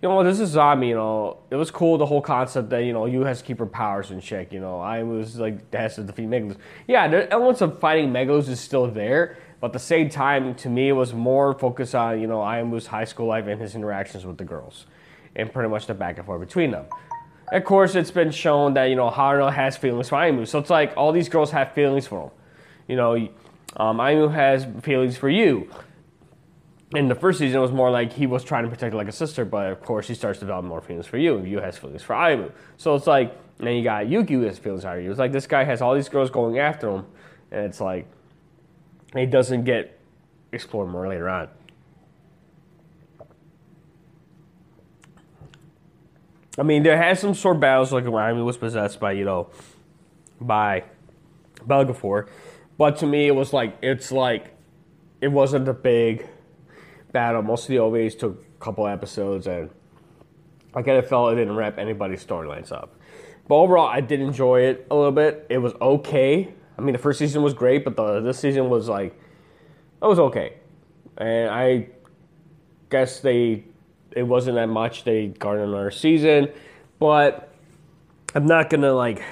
you 0.00 0.08
know, 0.08 0.24
this 0.24 0.40
is 0.40 0.50
zombie. 0.50 0.88
You 0.88 0.94
know, 0.94 1.38
it 1.50 1.56
was 1.56 1.70
cool 1.70 1.98
the 1.98 2.06
whole 2.06 2.22
concept 2.22 2.70
that 2.70 2.84
you 2.84 2.94
know 2.94 3.04
you 3.04 3.20
has 3.24 3.40
to 3.40 3.44
keep 3.44 3.58
her 3.58 3.66
powers 3.66 4.10
in 4.10 4.22
check. 4.22 4.54
You 4.54 4.60
know, 4.60 4.80
I 4.80 5.02
was 5.02 5.36
like 5.36 5.70
has 5.74 5.96
to 5.96 6.02
defeat 6.02 6.30
Megalus. 6.30 6.56
Yeah, 6.88 7.08
the 7.08 7.30
elements 7.30 7.60
of 7.60 7.78
fighting 7.78 8.10
Megalus 8.10 8.48
is 8.48 8.58
still 8.58 8.86
there 8.86 9.36
but 9.62 9.68
at 9.68 9.74
the 9.74 9.78
same 9.78 10.08
time, 10.08 10.56
to 10.56 10.68
me, 10.68 10.88
it 10.88 10.92
was 10.92 11.14
more 11.14 11.56
focused 11.56 11.94
on, 11.94 12.20
you 12.20 12.26
know, 12.26 12.38
Aimu's 12.38 12.88
high 12.88 13.04
school 13.04 13.28
life 13.28 13.46
and 13.46 13.60
his 13.60 13.76
interactions 13.76 14.26
with 14.26 14.36
the 14.36 14.44
girls 14.44 14.86
and 15.36 15.52
pretty 15.52 15.68
much 15.68 15.86
the 15.86 15.94
back 15.94 16.16
and 16.16 16.26
forth 16.26 16.40
between 16.40 16.72
them. 16.72 16.86
Of 17.52 17.62
course, 17.62 17.94
it's 17.94 18.10
been 18.10 18.32
shown 18.32 18.74
that, 18.74 18.86
you 18.86 18.96
know, 18.96 19.08
Haruna 19.08 19.52
has 19.52 19.76
feelings 19.76 20.08
for 20.08 20.16
Aimu. 20.16 20.48
So 20.48 20.58
it's 20.58 20.68
like 20.68 20.94
all 20.96 21.12
these 21.12 21.28
girls 21.28 21.52
have 21.52 21.74
feelings 21.74 22.08
for 22.08 22.24
him. 22.24 22.30
You 22.88 22.96
know, 22.96 23.14
um, 23.76 23.98
Aimu 23.98 24.34
has 24.34 24.66
feelings 24.82 25.16
for 25.16 25.28
you. 25.28 25.70
In 26.96 27.06
the 27.06 27.14
first 27.14 27.38
season, 27.38 27.58
it 27.58 27.62
was 27.62 27.70
more 27.70 27.88
like 27.88 28.12
he 28.12 28.26
was 28.26 28.42
trying 28.42 28.64
to 28.64 28.68
protect 28.68 28.92
her 28.92 28.98
like 28.98 29.06
a 29.06 29.12
sister, 29.12 29.44
but 29.44 29.70
of 29.70 29.80
course, 29.80 30.08
he 30.08 30.14
starts 30.14 30.40
to 30.40 30.44
develop 30.44 30.64
more 30.64 30.80
feelings 30.80 31.06
for 31.06 31.18
you. 31.18 31.36
And 31.36 31.46
you 31.46 31.60
has 31.60 31.78
feelings 31.78 32.02
for 32.02 32.16
Aimu. 32.16 32.50
So 32.78 32.96
it's 32.96 33.06
like, 33.06 33.30
and 33.58 33.68
then 33.68 33.76
you 33.76 33.84
got 33.84 34.08
Yuki 34.08 34.34
who 34.34 34.40
has 34.40 34.58
feelings 34.58 34.82
for 34.82 34.98
you. 34.98 35.08
It's 35.08 35.20
like 35.20 35.30
this 35.30 35.46
guy 35.46 35.62
has 35.62 35.80
all 35.80 35.94
these 35.94 36.08
girls 36.08 36.30
going 36.30 36.58
after 36.58 36.90
him, 36.90 37.06
and 37.52 37.64
it's 37.66 37.80
like, 37.80 38.08
it 39.14 39.30
doesn't 39.30 39.64
get 39.64 39.98
explored 40.52 40.88
more 40.88 41.08
later 41.08 41.28
on. 41.28 41.48
I 46.58 46.62
mean, 46.62 46.82
there 46.82 46.96
has 46.96 47.20
some 47.20 47.34
sword 47.34 47.60
battles, 47.60 47.92
like 47.92 48.04
when 48.04 48.28
Amy 48.28 48.42
was 48.42 48.58
possessed 48.58 49.00
by, 49.00 49.12
you 49.12 49.24
know, 49.24 49.48
by 50.40 50.84
Belphegor. 51.66 52.28
But 52.76 52.98
to 52.98 53.06
me, 53.06 53.26
it 53.26 53.34
was 53.34 53.52
like, 53.52 53.78
it's 53.80 54.12
like 54.12 54.54
it 55.20 55.28
wasn't 55.28 55.68
a 55.68 55.72
big 55.72 56.26
battle. 57.10 57.42
Most 57.42 57.64
of 57.64 57.68
the 57.68 57.76
OVAs 57.76 58.18
took 58.18 58.42
a 58.42 58.64
couple 58.64 58.86
episodes, 58.86 59.46
and 59.46 59.70
I 60.74 60.82
kind 60.82 60.98
of 60.98 61.08
felt 61.08 61.32
it 61.32 61.36
didn't 61.36 61.56
wrap 61.56 61.78
anybody's 61.78 62.24
storylines 62.24 62.70
up. 62.70 62.98
But 63.48 63.56
overall, 63.56 63.88
I 63.88 64.00
did 64.00 64.20
enjoy 64.20 64.62
it 64.62 64.86
a 64.90 64.94
little 64.94 65.12
bit. 65.12 65.46
It 65.48 65.58
was 65.58 65.72
okay. 65.80 66.52
I 66.78 66.82
mean, 66.82 66.92
the 66.92 66.98
first 66.98 67.18
season 67.18 67.42
was 67.42 67.54
great, 67.54 67.84
but 67.84 67.96
the 67.96 68.20
this 68.20 68.38
season 68.38 68.70
was 68.70 68.88
like, 68.88 69.18
it 70.02 70.06
was 70.06 70.18
okay. 70.18 70.54
And 71.16 71.50
I 71.50 71.88
guess 72.90 73.20
they, 73.20 73.64
it 74.10 74.22
wasn't 74.22 74.56
that 74.56 74.66
much. 74.66 75.04
They 75.04 75.28
garnered 75.28 75.68
another 75.68 75.90
season, 75.90 76.48
but 76.98 77.52
I'm 78.34 78.46
not 78.46 78.70
gonna 78.70 78.92
like 78.92 79.22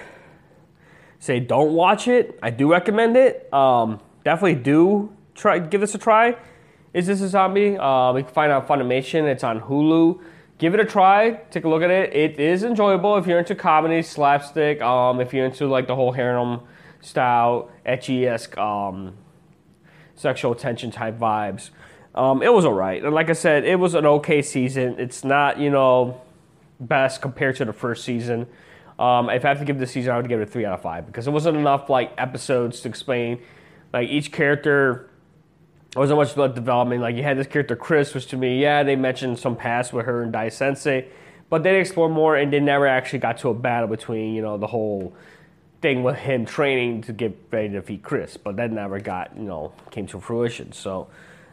say 1.19 1.41
don't 1.41 1.73
watch 1.73 2.09
it. 2.09 2.39
I 2.43 2.51
do 2.51 2.71
recommend 2.71 3.17
it. 3.17 3.53
Um, 3.53 4.01
definitely 4.25 4.63
do 4.63 5.15
try 5.35 5.59
give 5.59 5.81
this 5.81 5.95
a 5.95 5.99
try. 5.99 6.37
Is 6.93 7.07
this 7.07 7.21
a 7.21 7.29
zombie? 7.29 7.79
Um, 7.79 8.17
you 8.17 8.25
can 8.25 8.33
find 8.33 8.51
out 8.51 8.67
Funimation. 8.67 9.25
It's 9.25 9.45
on 9.45 9.61
Hulu. 9.61 10.21
Give 10.59 10.75
it 10.75 10.81
a 10.81 10.85
try. 10.85 11.41
Take 11.51 11.65
a 11.65 11.69
look 11.69 11.83
at 11.83 11.91
it. 11.91 12.15
It 12.15 12.39
is 12.39 12.65
enjoyable 12.65 13.17
if 13.17 13.27
you're 13.27 13.39
into 13.39 13.55
comedy, 13.55 14.03
slapstick. 14.03 14.83
Um, 14.83 15.21
if 15.21 15.33
you're 15.33 15.47
into 15.47 15.67
like 15.67 15.87
the 15.87 15.95
whole 15.95 16.13
harem 16.13 16.61
style, 17.01 17.71
ecchi 17.87 18.27
esque, 18.27 18.57
um, 18.59 19.15
sexual 20.15 20.55
tension 20.55 20.91
type 20.91 21.19
vibes. 21.19 21.71
Um, 22.15 22.43
it 22.43 22.53
was 22.53 22.65
alright. 22.65 23.03
And 23.05 23.15
like 23.15 23.31
I 23.31 23.35
said, 23.35 23.65
it 23.65 23.79
was 23.79 23.95
an 23.95 24.07
okay 24.07 24.43
season. 24.43 24.97
It's 24.99 25.25
not 25.25 25.59
you 25.59 25.71
know 25.71 26.21
best 26.79 27.21
compared 27.23 27.57
to 27.57 27.65
the 27.65 27.73
first 27.73 28.05
season. 28.05 28.47
Um, 28.99 29.31
if 29.31 29.45
I 29.45 29.49
have 29.49 29.59
to 29.61 29.65
give 29.65 29.79
this 29.79 29.93
season, 29.93 30.13
I 30.13 30.17
would 30.17 30.29
give 30.29 30.41
it 30.41 30.43
a 30.45 30.47
three 30.47 30.65
out 30.65 30.75
of 30.75 30.83
five 30.83 31.07
because 31.07 31.27
it 31.27 31.31
wasn't 31.31 31.57
enough 31.57 31.89
like 31.89 32.13
episodes 32.19 32.81
to 32.81 32.89
explain 32.89 33.41
like 33.93 34.09
each 34.09 34.31
character 34.31 35.11
there 35.93 36.01
wasn't 36.01 36.19
much 36.19 36.33
about 36.33 36.55
development. 36.55 37.03
Like 37.03 37.17
you 37.17 37.23
had 37.23 37.37
this 37.37 37.49
character 37.49 37.75
Chris, 37.75 38.15
which 38.15 38.27
to 38.29 38.37
me, 38.37 38.61
yeah, 38.61 38.83
they 38.83 38.95
mentioned 38.95 39.39
some 39.39 39.57
past 39.57 39.93
with 39.93 40.07
her 40.07 40.23
and 40.23 40.33
Dai 40.33 40.49
Sensei, 40.49 41.09
but 41.49 41.65
they 41.65 41.81
explored 41.81 42.13
more 42.13 42.37
and 42.37 42.53
they 42.53 42.61
never 42.61 42.87
actually 42.87 43.19
got 43.19 43.39
to 43.39 43.49
a 43.49 43.55
battle 43.55 43.89
between 43.89 44.35
you 44.35 44.43
know 44.43 44.57
the 44.57 44.69
whole 44.69 45.15
thing 45.81 46.03
with 46.03 46.17
him 46.17 46.45
training 46.45 47.03
to 47.03 47.13
get 47.13 47.39
ready 47.51 47.69
to 47.69 47.81
defeat 47.81 48.03
Chris, 48.03 48.37
but 48.37 48.57
that 48.57 48.71
never 48.71 49.01
got 49.01 49.37
you 49.37 49.45
know 49.45 49.73
came 49.91 50.07
to 50.09 50.21
fruition. 50.21 50.73
So 50.73 51.09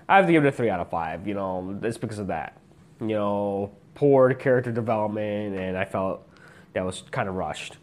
I 0.07 0.17
have 0.17 0.25
to 0.25 0.31
give 0.31 0.45
it 0.45 0.47
a 0.47 0.51
three 0.51 0.69
out 0.69 0.79
of 0.79 0.89
five. 0.89 1.27
You 1.27 1.33
know, 1.33 1.79
it's 1.83 1.97
because 1.97 2.19
of 2.19 2.27
that. 2.27 2.59
You 2.99 3.07
know, 3.07 3.71
poor 3.95 4.33
character 4.33 4.71
development, 4.71 5.55
and 5.55 5.77
I 5.77 5.85
felt 5.85 6.27
that 6.73 6.85
was 6.85 7.03
kind 7.11 7.29
of 7.29 7.35
rushed. 7.35 7.77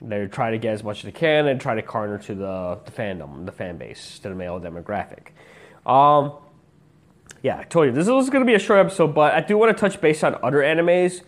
They 0.00 0.26
try 0.26 0.50
to 0.50 0.58
get 0.58 0.74
as 0.74 0.84
much 0.84 0.98
as 0.98 1.04
they 1.04 1.12
can 1.12 1.46
and 1.46 1.60
try 1.60 1.74
to 1.74 1.82
corner 1.82 2.18
to 2.18 2.34
the, 2.34 2.78
the 2.84 2.90
fandom, 2.90 3.46
the 3.46 3.52
fan 3.52 3.78
base, 3.78 4.18
to 4.18 4.28
the 4.28 4.34
male 4.34 4.60
demographic. 4.60 5.28
Um, 5.90 6.32
yeah, 7.42 7.58
I 7.58 7.62
told 7.64 7.86
you 7.86 7.92
this 7.92 8.06
is 8.06 8.30
going 8.30 8.42
to 8.42 8.46
be 8.46 8.54
a 8.54 8.58
short 8.58 8.80
episode, 8.80 9.14
but 9.14 9.32
I 9.32 9.40
do 9.40 9.56
want 9.56 9.74
to 9.74 9.80
touch 9.80 10.00
base 10.00 10.22
on 10.22 10.36
other 10.42 10.58
animes 10.58 11.22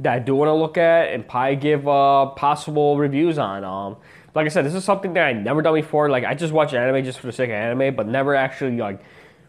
that 0.00 0.14
I 0.14 0.18
do 0.18 0.34
want 0.34 0.48
to 0.48 0.54
look 0.54 0.76
at 0.78 1.12
and 1.12 1.26
probably 1.26 1.56
give 1.56 1.86
uh, 1.86 2.26
possible 2.26 2.98
reviews 2.98 3.38
on. 3.38 3.64
Um, 3.64 3.96
like 4.34 4.46
I 4.46 4.48
said, 4.48 4.64
this 4.64 4.74
is 4.74 4.84
something 4.84 5.12
that 5.14 5.26
I 5.26 5.32
never 5.32 5.62
done 5.62 5.74
before. 5.74 6.08
Like 6.08 6.24
I 6.24 6.34
just 6.34 6.52
watch 6.52 6.74
anime 6.74 7.04
just 7.04 7.18
for 7.18 7.26
the 7.26 7.32
sake 7.32 7.50
of 7.50 7.54
anime, 7.54 7.94
but 7.94 8.06
never 8.06 8.34
actually 8.34 8.76
like 8.76 9.02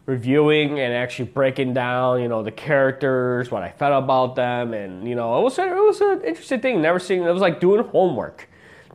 reviewing 0.06 0.80
and 0.80 0.92
actually 0.92 1.26
breaking 1.26 1.74
down, 1.74 2.20
you 2.20 2.28
know, 2.28 2.42
the 2.42 2.50
characters, 2.50 3.50
what 3.50 3.62
I 3.62 3.70
felt 3.70 4.02
about 4.04 4.36
them, 4.36 4.74
and 4.74 5.08
you 5.08 5.14
know, 5.14 5.38
it 5.38 5.42
was 5.42 5.58
it 5.58 5.70
was 5.70 6.00
an 6.00 6.22
interesting 6.24 6.60
thing. 6.60 6.82
Never 6.82 6.98
seen 6.98 7.22
it 7.22 7.30
was 7.30 7.42
like 7.42 7.60
doing 7.60 7.84
homework. 7.84 8.48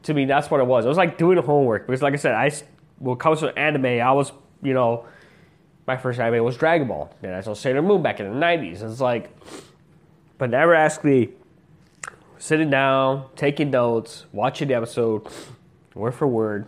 To 0.04 0.14
me, 0.14 0.26
that's 0.26 0.50
what 0.50 0.60
it 0.60 0.68
was. 0.68 0.86
It 0.86 0.90
was 0.90 0.98
like 0.98 1.18
doing 1.18 1.38
homework 1.42 1.88
because, 1.88 2.02
like 2.02 2.14
I 2.14 2.18
said, 2.18 2.36
I 2.36 2.52
when 3.00 3.16
it 3.16 3.20
comes 3.20 3.40
to 3.40 3.58
anime, 3.58 3.86
I 3.86 4.12
was 4.12 4.32
you 4.62 4.74
know, 4.74 5.06
my 5.86 5.98
first 5.98 6.20
anime 6.20 6.44
was 6.44 6.58
Dragon 6.58 6.88
Ball. 6.88 7.14
Then 7.22 7.34
I 7.34 7.42
saw 7.42 7.54
Sailor 7.54 7.82
Moon 7.82 8.02
back 8.02 8.20
in 8.20 8.28
the 8.28 8.46
'90s. 8.46 8.84
It's 8.84 9.02
like, 9.02 9.30
but 10.38 10.50
never 10.50 10.76
actually 10.76 11.34
sitting 12.40 12.70
down, 12.70 13.26
taking 13.36 13.72
notes, 13.72 14.26
watching 14.32 14.68
the 14.68 14.76
episode 14.76 15.28
word 15.94 16.14
for 16.14 16.28
word. 16.28 16.68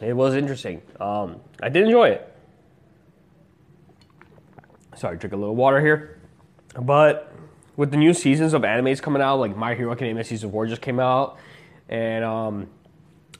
It 0.00 0.14
was 0.14 0.34
interesting. 0.34 0.82
Um, 1.00 1.40
I 1.62 1.68
did 1.68 1.84
enjoy 1.84 2.10
it. 2.10 2.34
Sorry, 4.96 5.16
drink 5.16 5.32
a 5.32 5.36
little 5.36 5.56
water 5.56 5.80
here. 5.80 6.20
But 6.80 7.32
with 7.76 7.90
the 7.90 7.96
new 7.96 8.12
seasons 8.12 8.54
of 8.54 8.62
animes 8.62 9.00
coming 9.00 9.22
out, 9.22 9.36
like 9.36 9.56
My 9.56 9.74
Hero 9.74 9.92
Academia 9.92 10.24
season 10.24 10.50
four 10.50 10.66
just 10.66 10.82
came 10.82 11.00
out, 11.00 11.38
and 11.88 12.24
um, 12.24 12.68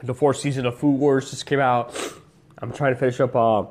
the 0.02 0.14
fourth 0.14 0.38
season 0.38 0.66
of 0.66 0.78
Food 0.78 0.98
Wars 0.98 1.31
just 1.31 1.46
came 1.46 1.61
out. 1.61 1.94
I'm 2.59 2.72
trying 2.72 2.94
to 2.94 2.98
finish 2.98 3.20
up 3.20 3.37
uh, 3.37 3.64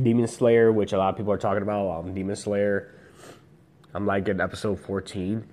Demon 0.00 0.26
Slayer, 0.26 0.72
which 0.72 0.92
a 0.92 0.98
lot 0.98 1.10
of 1.10 1.16
people 1.16 1.32
are 1.32 1.38
talking 1.38 1.62
about. 1.62 2.00
Um, 2.00 2.14
Demon 2.14 2.36
Slayer. 2.36 2.94
I'm 3.94 4.06
like 4.06 4.28
in 4.28 4.40
episode 4.40 4.78
14, 4.80 5.44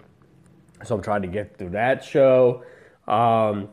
so 0.84 0.96
I'm 0.96 1.02
trying 1.02 1.24
to 1.24 1.28
get 1.28 1.58
through 1.58 1.72
that 1.72 2.04
show. 2.04 2.64
Um, 3.08 3.70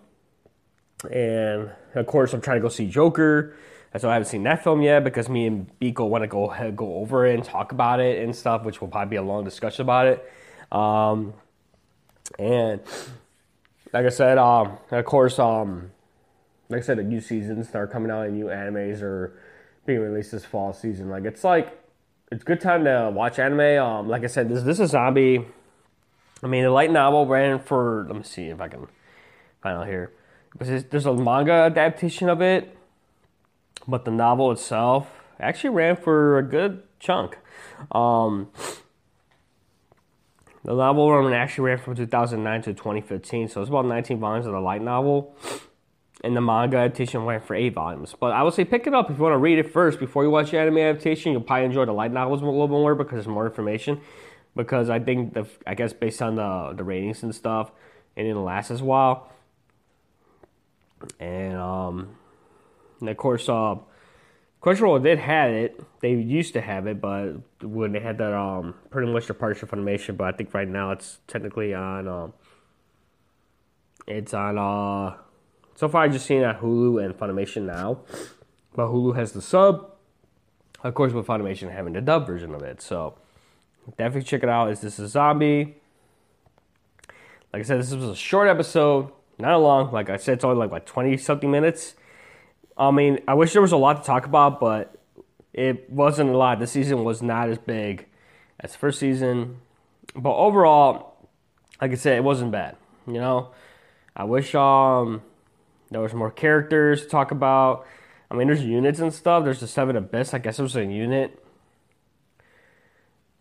and 1.11 1.71
of 1.95 2.07
course, 2.07 2.33
I'm 2.33 2.41
trying 2.41 2.59
to 2.59 2.63
go 2.63 2.69
see 2.69 2.89
Joker. 2.89 3.57
So 3.97 4.11
I 4.11 4.15
haven't 4.15 4.27
seen 4.27 4.43
that 4.45 4.65
film 4.65 4.83
yet 4.83 5.05
because 5.05 5.29
me 5.29 5.47
and 5.47 5.71
Biko 5.79 6.09
want 6.09 6.23
to 6.23 6.29
go 6.29 6.53
go 6.73 6.97
over 6.97 7.27
it 7.27 7.35
and 7.35 7.45
talk 7.45 7.71
about 7.71 8.01
it 8.01 8.23
and 8.25 8.35
stuff, 8.35 8.65
which 8.65 8.81
will 8.81 8.89
probably 8.89 9.11
be 9.11 9.17
a 9.17 9.23
long 9.23 9.45
discussion 9.45 9.83
about 9.83 10.09
it. 10.09 10.33
Um, 10.73 11.35
and 12.39 12.81
like 13.93 14.07
I 14.07 14.09
said, 14.09 14.39
um, 14.39 14.79
of 14.91 15.05
course, 15.05 15.39
um, 15.39 15.93
like 16.69 16.81
I 16.81 16.83
said, 16.83 16.99
the 16.99 17.05
new 17.05 17.21
seasons 17.21 17.69
start 17.69 17.93
coming 17.93 18.11
out 18.11 18.27
and 18.27 18.35
new 18.35 18.47
animes 18.47 19.01
are 19.01 19.39
being 19.87 20.01
released 20.01 20.33
this 20.33 20.45
fall 20.45 20.73
season. 20.73 21.09
Like 21.09 21.25
it's 21.25 21.45
like 21.45 21.79
it's 22.33 22.43
good 22.43 22.61
time 22.61 22.85
to 22.85 23.13
watch 23.15 23.39
anime. 23.39 23.81
Um, 23.81 24.09
like 24.09 24.25
I 24.25 24.29
said, 24.29 24.49
this 24.49 24.65
this 24.65 24.81
is 24.81 24.91
zombie. 24.91 25.47
I 26.45 26.47
mean, 26.47 26.63
the 26.63 26.71
light 26.71 26.93
novel 26.93 27.27
ran 27.27 27.59
for. 27.59 28.05
Let 28.07 28.17
me 28.17 28.23
see 28.23 28.49
if 28.49 28.61
I 28.61 28.69
can 28.69 28.87
find 29.63 29.79
out 29.79 29.87
here. 29.89 30.13
There's 30.57 31.07
a 31.07 31.15
manga 31.15 31.53
adaptation 31.53 32.29
of 32.29 32.41
it 32.41 32.77
but 33.87 34.05
the 34.05 34.11
novel 34.11 34.51
itself 34.53 35.11
actually 35.41 35.71
ran 35.71 35.97
for 35.97 36.39
a 36.39 36.43
good 36.43 36.83
chunk. 36.99 37.39
Um, 37.93 38.49
the 40.65 40.75
novel 40.75 41.11
run 41.11 41.33
actually 41.33 41.65
ran 41.65 41.79
from 41.79 41.95
2009 41.95 42.63
to 42.63 42.73
2015, 42.73 43.49
so 43.49 43.61
it's 43.61 43.69
about 43.69 43.87
19 43.87 44.19
volumes 44.19 44.47
of 44.47 44.53
the 44.53 44.61
light 44.61 44.83
novel. 44.83 45.37
And 46.23 46.35
the 46.35 46.41
manga 46.41 46.79
adaptation 46.79 47.27
went 47.27 47.45
for 47.45 47.55
eight 47.55 47.75
volumes. 47.75 48.15
But 48.19 48.33
I 48.33 48.43
would 48.43 48.55
say 48.55 48.65
pick 48.65 48.87
it 48.87 48.95
up 48.95 49.11
if 49.11 49.19
you 49.19 49.23
want 49.23 49.35
to 49.35 49.39
read 49.39 49.59
it 49.59 49.71
first 49.71 50.01
before 50.01 50.25
you 50.25 50.31
watch 50.31 50.53
the 50.53 50.59
anime 50.59 50.79
adaptation. 50.79 51.33
You'll 51.33 51.43
probably 51.43 51.67
enjoy 51.67 51.85
the 51.85 51.93
light 51.93 52.13
novels 52.13 52.41
a 52.41 52.47
little 52.47 52.67
bit 52.67 52.73
more 52.73 52.95
because 52.95 53.13
there's 53.13 53.27
more 53.27 53.45
information. 53.45 54.01
Because 54.57 54.89
I 54.89 55.01
think 55.01 55.35
the 55.35 55.47
I 55.67 55.75
guess 55.75 55.93
based 55.93 56.23
on 56.23 56.37
the 56.37 56.75
the 56.77 56.85
ratings 56.85 57.23
and 57.23 57.35
stuff, 57.35 57.73
and 58.17 58.27
it'll 58.27 58.45
last 58.45 58.71
as 58.71 58.83
well. 58.83 59.33
And 61.19 61.57
um, 61.57 62.17
and 63.01 63.09
of 63.09 63.17
course, 63.17 63.49
uh, 63.49 63.77
Crunchyroll 64.65 65.03
did 65.03 65.19
have 65.19 65.51
it. 65.51 65.79
They 66.01 66.15
used 66.15 66.55
to 66.55 66.61
have 66.63 66.87
it, 66.87 66.99
but 66.99 67.35
when 67.63 67.93
they 67.93 68.01
had 68.01 68.17
that, 68.17 68.33
um, 68.33 68.75
pretty 68.89 69.13
much 69.13 69.27
the 69.27 69.35
partnership 69.35 69.71
Funimation. 69.71 70.17
But 70.17 70.33
I 70.33 70.37
think 70.37 70.55
right 70.55 70.67
now 70.67 70.91
it's 70.91 71.19
technically 71.27 71.75
on, 71.75 72.09
um, 72.09 72.33
it's 74.07 74.33
on, 74.33 74.57
uh, 74.57 75.17
so 75.75 75.89
far 75.89 76.05
I 76.05 76.09
just 76.09 76.25
seen 76.25 76.41
it 76.41 76.45
at 76.45 76.63
Hulu 76.63 77.05
and 77.05 77.15
Funimation 77.15 77.63
now. 77.67 78.01
But 78.75 78.87
Hulu 78.87 79.17
has 79.17 79.33
the 79.33 79.43
sub. 79.43 79.91
Of 80.83 80.95
course, 80.95 81.13
with 81.13 81.27
Funimation 81.27 81.71
having 81.71 81.93
the 81.93 82.01
dub 82.01 82.27
version 82.27 82.55
of 82.55 82.63
it. 82.63 82.81
So 82.81 83.19
definitely 83.91 84.23
check 84.23 84.43
it 84.43 84.49
out. 84.49 84.71
Is 84.71 84.81
this 84.81 84.99
a 84.99 85.09
zombie? 85.09 85.77
Like 87.53 87.61
I 87.61 87.63
said, 87.63 87.79
this 87.79 87.93
was 87.93 88.05
a 88.09 88.17
short 88.17 88.49
episode, 88.49 89.11
not 89.39 89.53
a 89.53 89.59
long. 89.59 89.93
Like 89.93 90.11
I 90.11 90.17
said, 90.17 90.35
it's 90.35 90.45
only 90.45 90.57
like 90.57 90.71
like 90.71 90.87
twenty 90.87 91.17
something 91.17 91.51
minutes. 91.51 91.95
I 92.77 92.91
mean, 92.91 93.21
I 93.29 93.35
wish 93.35 93.53
there 93.53 93.63
was 93.63 93.73
a 93.73 93.77
lot 93.77 94.03
to 94.03 94.07
talk 94.07 94.27
about, 94.27 94.59
but 94.59 94.97
it 95.53 95.89
wasn't 95.89 96.31
a 96.31 96.37
lot. 96.37 96.59
The 96.59 96.67
season 96.67 97.05
was 97.05 97.23
not 97.23 97.49
as 97.49 97.59
big 97.59 98.07
as 98.59 98.73
the 98.73 98.79
first 98.79 98.99
season. 98.99 99.59
But 100.17 100.35
overall, 100.35 101.29
like 101.81 101.93
I 101.93 101.95
said, 101.95 102.17
it 102.17 102.25
wasn't 102.25 102.51
bad. 102.51 102.77
You 103.07 103.15
know, 103.15 103.51
I 104.17 104.25
wish 104.25 104.55
um 104.55 105.23
there 105.91 106.01
was 106.01 106.15
more 106.15 106.31
characters 106.31 107.03
to 107.03 107.09
talk 107.09 107.31
about. 107.31 107.87
I 108.31 108.35
mean, 108.35 108.49
there's 108.49 108.65
units 108.65 108.99
and 108.99 109.13
stuff. 109.13 109.45
There's 109.45 109.61
the 109.61 109.69
Seven 109.69 109.95
Abyss. 109.95 110.35
I 110.35 110.39
guess 110.39 110.59
it 110.59 110.63
was 110.63 110.75
a 110.75 110.85
unit 110.85 111.44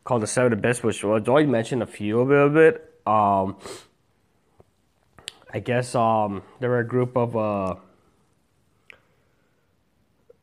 called 0.03 0.21
the 0.21 0.27
Seven 0.27 0.53
Abyss, 0.53 0.83
which 0.83 1.03
was 1.03 1.27
only 1.27 1.45
mentioned 1.45 1.83
a 1.83 1.87
few. 1.87 2.19
A 2.19 2.49
bit. 2.49 2.99
Um, 3.05 3.57
I 5.53 5.59
guess 5.59 5.93
um 5.93 6.41
there 6.59 6.69
were 6.69 6.79
a 6.79 6.87
group 6.87 7.15
of 7.15 7.35
uh 7.35 7.75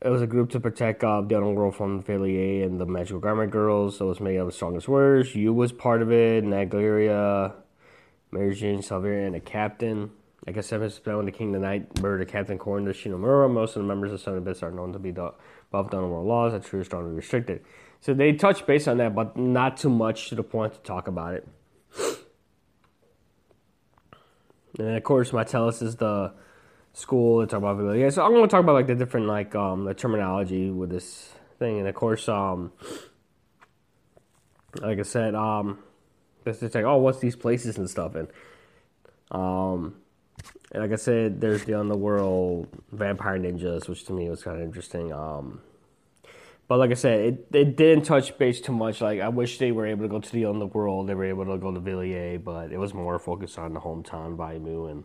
it 0.02 0.08
was 0.08 0.22
a 0.22 0.26
group 0.26 0.50
to 0.50 0.60
protect 0.60 1.04
uh, 1.04 1.20
the 1.20 1.36
underworld 1.36 1.76
from 1.76 2.02
Felier 2.02 2.64
and 2.64 2.80
the 2.80 2.86
Magical 2.86 3.20
Garment 3.20 3.50
Girls. 3.50 3.98
So 3.98 4.06
it 4.06 4.08
was 4.08 4.20
made 4.20 4.36
of 4.36 4.46
the 4.46 4.52
strongest 4.52 4.88
words. 4.88 5.34
You 5.34 5.52
was 5.52 5.72
part 5.72 6.00
of 6.00 6.10
it, 6.10 6.42
Naegleria, 6.42 7.52
Mary 8.30 8.54
Jane 8.54 8.80
Salvera, 8.80 9.26
and 9.26 9.36
a 9.36 9.40
captain. 9.40 10.10
I 10.46 10.58
said, 10.62 10.80
Mrs. 10.80 11.04
Bell, 11.04 11.22
the 11.22 11.30
King 11.30 11.54
of 11.54 11.60
the 11.60 11.66
Night, 11.66 12.00
murdered 12.00 12.28
Captain 12.28 12.56
Corn, 12.56 12.86
the 12.86 12.92
Shinomura. 12.92 13.52
Most 13.52 13.76
of 13.76 13.82
the 13.82 13.88
members 13.88 14.10
of 14.10 14.22
Seven 14.22 14.42
Bits 14.42 14.62
are 14.62 14.70
known 14.70 14.94
to 14.94 14.98
be 14.98 15.10
above 15.10 15.90
the 15.90 15.98
underworld 15.98 16.26
laws 16.26 16.52
that 16.52 16.64
true 16.64 16.82
strongly 16.82 17.12
restricted. 17.12 17.62
So 18.00 18.14
they 18.14 18.32
touch 18.32 18.66
base 18.66 18.88
on 18.88 18.96
that, 18.98 19.14
but 19.14 19.36
not 19.36 19.76
too 19.76 19.90
much 19.90 20.30
to 20.30 20.34
the 20.34 20.42
point 20.42 20.74
to 20.74 20.80
talk 20.80 21.06
about 21.06 21.34
it. 21.34 21.46
And 24.78 24.96
of 24.96 25.04
course, 25.04 25.32
Martellus 25.32 25.82
is 25.82 25.96
the 25.96 26.32
school 26.92 27.40
to 27.40 27.46
talk 27.46 27.58
about 27.58 27.92
Yeah, 27.92 28.10
so 28.10 28.24
I'm 28.24 28.32
going 28.32 28.42
to 28.42 28.48
talk 28.48 28.62
about 28.62 28.74
like 28.74 28.86
the 28.86 28.94
different 28.94 29.26
like 29.26 29.54
um 29.54 29.84
the 29.84 29.94
terminology 29.94 30.70
with 30.70 30.90
this 30.90 31.32
thing, 31.58 31.78
and 31.78 31.88
of 31.88 31.94
course 31.94 32.28
um 32.28 32.72
like 34.80 34.98
I 34.98 35.02
said 35.02 35.34
um 35.34 35.78
it's 36.46 36.74
like 36.74 36.84
oh 36.84 36.96
what's 36.96 37.20
these 37.20 37.36
places 37.36 37.76
and 37.76 37.88
stuff 37.90 38.14
and 38.14 38.28
um 39.30 39.96
and 40.72 40.82
like 40.82 40.92
I 40.92 40.96
said 40.96 41.40
there's 41.40 41.64
the 41.64 41.78
underworld 41.78 42.68
vampire 42.92 43.38
ninjas 43.38 43.88
which 43.88 44.04
to 44.06 44.12
me 44.12 44.28
was 44.28 44.42
kind 44.42 44.56
of 44.56 44.62
interesting. 44.62 45.12
Um 45.12 45.60
but 46.70 46.78
like 46.78 46.92
I 46.92 46.94
said, 46.94 47.18
it, 47.18 47.46
it 47.52 47.76
didn't 47.76 48.04
touch 48.04 48.38
base 48.38 48.60
too 48.60 48.70
much. 48.70 49.00
Like 49.00 49.18
I 49.18 49.28
wish 49.28 49.58
they 49.58 49.72
were 49.72 49.88
able 49.88 50.04
to 50.04 50.08
go 50.08 50.20
to 50.20 50.32
the 50.32 50.44
underworld. 50.44 51.08
They 51.08 51.16
were 51.16 51.24
able 51.24 51.44
to 51.46 51.58
go 51.58 51.74
to 51.74 51.80
Villiers, 51.80 52.40
but 52.44 52.70
it 52.70 52.78
was 52.78 52.94
more 52.94 53.18
focused 53.18 53.58
on 53.58 53.74
the 53.74 53.80
hometown, 53.80 54.36
Vaimu, 54.36 54.88
and 54.88 55.02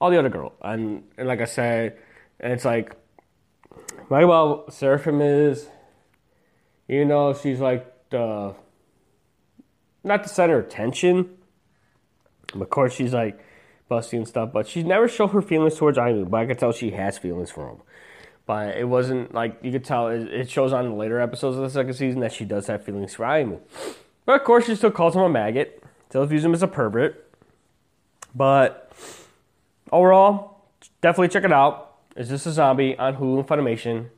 all 0.00 0.10
the 0.10 0.18
other 0.18 0.28
girl. 0.28 0.54
And, 0.60 1.04
and 1.16 1.28
like 1.28 1.40
I 1.40 1.44
said, 1.44 1.98
and 2.40 2.52
it's 2.52 2.64
like, 2.64 2.96
right 4.08 4.24
well, 4.24 4.68
Seraphim 4.70 5.20
is, 5.20 5.68
you 6.88 7.04
know, 7.04 7.32
she's 7.32 7.60
like 7.60 8.10
the, 8.10 8.56
not 10.02 10.24
the 10.24 10.28
center 10.28 10.58
of 10.58 10.66
attention. 10.66 11.36
Of 12.54 12.68
course, 12.70 12.92
she's 12.92 13.14
like 13.14 13.38
busty 13.88 14.14
and 14.14 14.26
stuff, 14.26 14.52
but 14.52 14.66
she's 14.66 14.84
never 14.84 15.06
showed 15.06 15.28
her 15.28 15.42
feelings 15.42 15.76
towards 15.76 15.96
Aimu. 15.96 16.28
But 16.28 16.38
I 16.38 16.46
can 16.46 16.56
tell 16.56 16.72
she 16.72 16.90
has 16.90 17.18
feelings 17.18 17.52
for 17.52 17.68
him 17.68 17.82
but 18.46 18.76
it 18.76 18.84
wasn't 18.84 19.34
like 19.34 19.58
you 19.62 19.72
could 19.72 19.84
tell. 19.84 20.08
It, 20.08 20.50
shows 20.50 20.72
on 20.72 20.84
the 20.84 20.94
later 20.94 21.20
episodes 21.20 21.56
of 21.56 21.62
the 21.62 21.70
second 21.70 21.94
season 21.94 22.20
that 22.20 22.32
she 22.32 22.44
does 22.44 22.66
have 22.66 22.84
feelings 22.84 23.14
for 23.14 23.24
Aimu. 23.24 23.60
But 24.26 24.40
of 24.40 24.44
course, 24.44 24.66
she 24.66 24.74
still 24.74 24.90
calls 24.90 25.14
him 25.14 25.22
a 25.22 25.28
maggot. 25.28 25.82
Still 26.08 26.26
views 26.26 26.44
him 26.44 26.54
as 26.54 26.62
a 26.62 26.68
pervert. 26.68 27.34
But 28.34 28.92
overall, 29.90 30.62
definitely 31.00 31.28
check 31.28 31.44
it 31.44 31.52
out. 31.52 31.96
It's 32.16 32.28
just 32.28 32.46
a 32.46 32.52
zombie 32.52 32.96
on 32.96 33.16
Hulu 33.16 33.40
and 33.40 33.48
Funimation. 33.48 34.08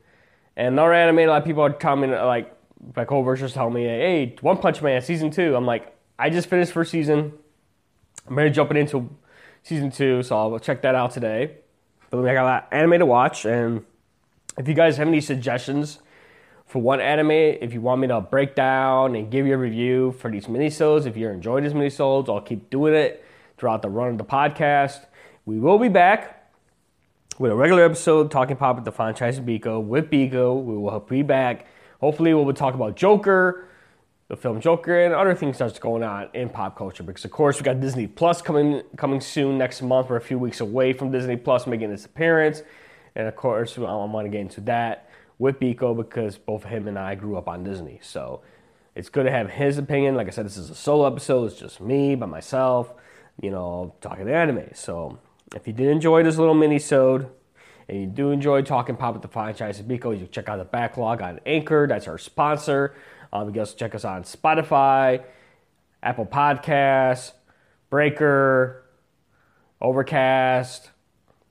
And 0.56 0.68
another 0.68 0.92
anime, 0.92 1.18
a 1.20 1.26
lot 1.26 1.42
of 1.42 1.44
people 1.44 1.62
are 1.62 1.72
commenting, 1.72 2.18
like, 2.18 2.54
my 2.94 3.04
coworkers 3.04 3.52
telling 3.52 3.74
me, 3.74 3.84
hey, 3.84 4.36
One 4.40 4.58
Punch 4.58 4.82
Man, 4.82 5.00
season 5.02 5.30
two. 5.30 5.56
I'm 5.56 5.66
like, 5.66 5.94
I 6.18 6.30
just 6.30 6.48
finished 6.48 6.72
first 6.72 6.90
season. 6.90 7.32
I'm 8.26 8.36
ready 8.36 8.50
to 8.50 8.54
jump 8.54 8.70
into 8.72 9.08
season 9.62 9.90
two, 9.90 10.22
so 10.22 10.36
I'll 10.36 10.58
check 10.58 10.82
that 10.82 10.94
out 10.94 11.12
today. 11.12 11.56
But 12.10 12.26
I 12.26 12.34
got 12.34 12.42
a 12.42 12.44
lot 12.44 12.68
anime 12.72 12.98
to 12.98 13.06
watch, 13.06 13.44
and 13.44 13.84
if 14.58 14.68
you 14.68 14.74
guys 14.74 14.96
have 14.96 15.08
any 15.08 15.20
suggestions 15.20 15.98
for 16.66 16.80
one 16.80 17.00
anime, 17.00 17.30
if 17.30 17.72
you 17.72 17.80
want 17.80 18.00
me 18.00 18.08
to 18.08 18.20
break 18.20 18.54
down 18.54 19.14
and 19.14 19.30
give 19.30 19.46
you 19.46 19.54
a 19.54 19.58
review 19.58 20.12
for 20.12 20.30
these 20.30 20.46
minisodes, 20.46 21.06
if 21.06 21.16
you're 21.16 21.32
enjoying 21.32 21.64
these 21.64 21.72
minisodes, 21.72 22.28
I'll 22.28 22.40
keep 22.40 22.70
doing 22.70 22.94
it 22.94 23.24
throughout 23.56 23.82
the 23.82 23.88
run 23.88 24.10
of 24.10 24.18
the 24.18 24.24
podcast. 24.24 25.06
We 25.44 25.58
will 25.58 25.78
be 25.78 25.88
back 25.88 26.50
with 27.38 27.52
a 27.52 27.54
regular 27.54 27.84
episode 27.84 28.30
talking 28.30 28.56
pop 28.56 28.76
with 28.76 28.84
the 28.84 28.92
franchise 28.92 29.38
Biko 29.38 29.82
with 29.82 30.10
Biko. 30.10 30.62
We 30.62 30.76
will 30.76 31.00
be 31.00 31.22
back. 31.22 31.66
Hopefully, 32.00 32.34
we'll 32.34 32.44
be 32.44 32.52
talking 32.52 32.80
about 32.80 32.96
Joker, 32.96 33.68
the 34.28 34.36
film 34.36 34.60
Joker, 34.60 35.04
and 35.04 35.14
other 35.14 35.34
things 35.34 35.58
that's 35.58 35.78
going 35.78 36.02
on 36.02 36.28
in 36.34 36.48
pop 36.48 36.76
culture. 36.76 37.02
Because 37.02 37.24
of 37.24 37.30
course, 37.30 37.58
we 37.58 37.64
got 37.64 37.80
Disney 37.80 38.06
Plus 38.06 38.42
coming 38.42 38.82
coming 38.96 39.20
soon 39.20 39.58
next 39.58 39.82
month. 39.82 40.10
We're 40.10 40.16
a 40.16 40.20
few 40.20 40.38
weeks 40.38 40.60
away 40.60 40.92
from 40.92 41.10
Disney 41.10 41.36
Plus 41.36 41.66
making 41.66 41.92
its 41.92 42.04
appearance. 42.06 42.62
And 43.16 43.26
of 43.26 43.34
course, 43.34 43.78
I 43.78 43.80
want 43.80 44.26
to 44.26 44.28
get 44.28 44.42
into 44.42 44.60
that 44.62 45.08
with 45.38 45.58
Biko 45.58 45.96
because 45.96 46.36
both 46.36 46.64
him 46.64 46.86
and 46.86 46.98
I 46.98 47.14
grew 47.14 47.36
up 47.36 47.48
on 47.48 47.64
Disney. 47.64 47.98
So 48.02 48.42
it's 48.94 49.08
good 49.08 49.24
to 49.24 49.30
have 49.30 49.50
his 49.50 49.78
opinion. 49.78 50.14
Like 50.14 50.26
I 50.28 50.30
said, 50.30 50.44
this 50.44 50.58
is 50.58 50.68
a 50.68 50.74
solo 50.74 51.06
episode. 51.06 51.46
It's 51.50 51.58
just 51.58 51.80
me 51.80 52.14
by 52.14 52.26
myself, 52.26 52.92
you 53.40 53.50
know, 53.50 53.94
talking 54.02 54.26
to 54.26 54.34
anime. 54.34 54.68
So 54.74 55.18
if 55.54 55.66
you 55.66 55.72
did 55.72 55.88
enjoy 55.88 56.22
this 56.24 56.36
little 56.36 56.54
mini-sode 56.54 57.28
and 57.88 58.00
you 58.00 58.06
do 58.06 58.32
enjoy 58.32 58.60
talking 58.62 58.96
pop 58.96 59.14
with 59.14 59.22
the 59.22 59.28
franchise 59.28 59.80
of 59.80 59.86
Biko, 59.86 60.12
you 60.12 60.24
can 60.24 60.30
check 60.30 60.48
out 60.50 60.58
the 60.58 60.64
backlog 60.64 61.22
on 61.22 61.40
Anchor. 61.46 61.86
That's 61.88 62.06
our 62.06 62.18
sponsor. 62.18 62.94
Um, 63.32 63.48
you 63.48 63.52
can 63.52 63.60
also 63.60 63.76
check 63.76 63.94
us 63.94 64.04
on 64.04 64.24
Spotify, 64.24 65.24
Apple 66.02 66.26
Podcasts, 66.26 67.32
Breaker, 67.88 68.84
Overcast, 69.80 70.90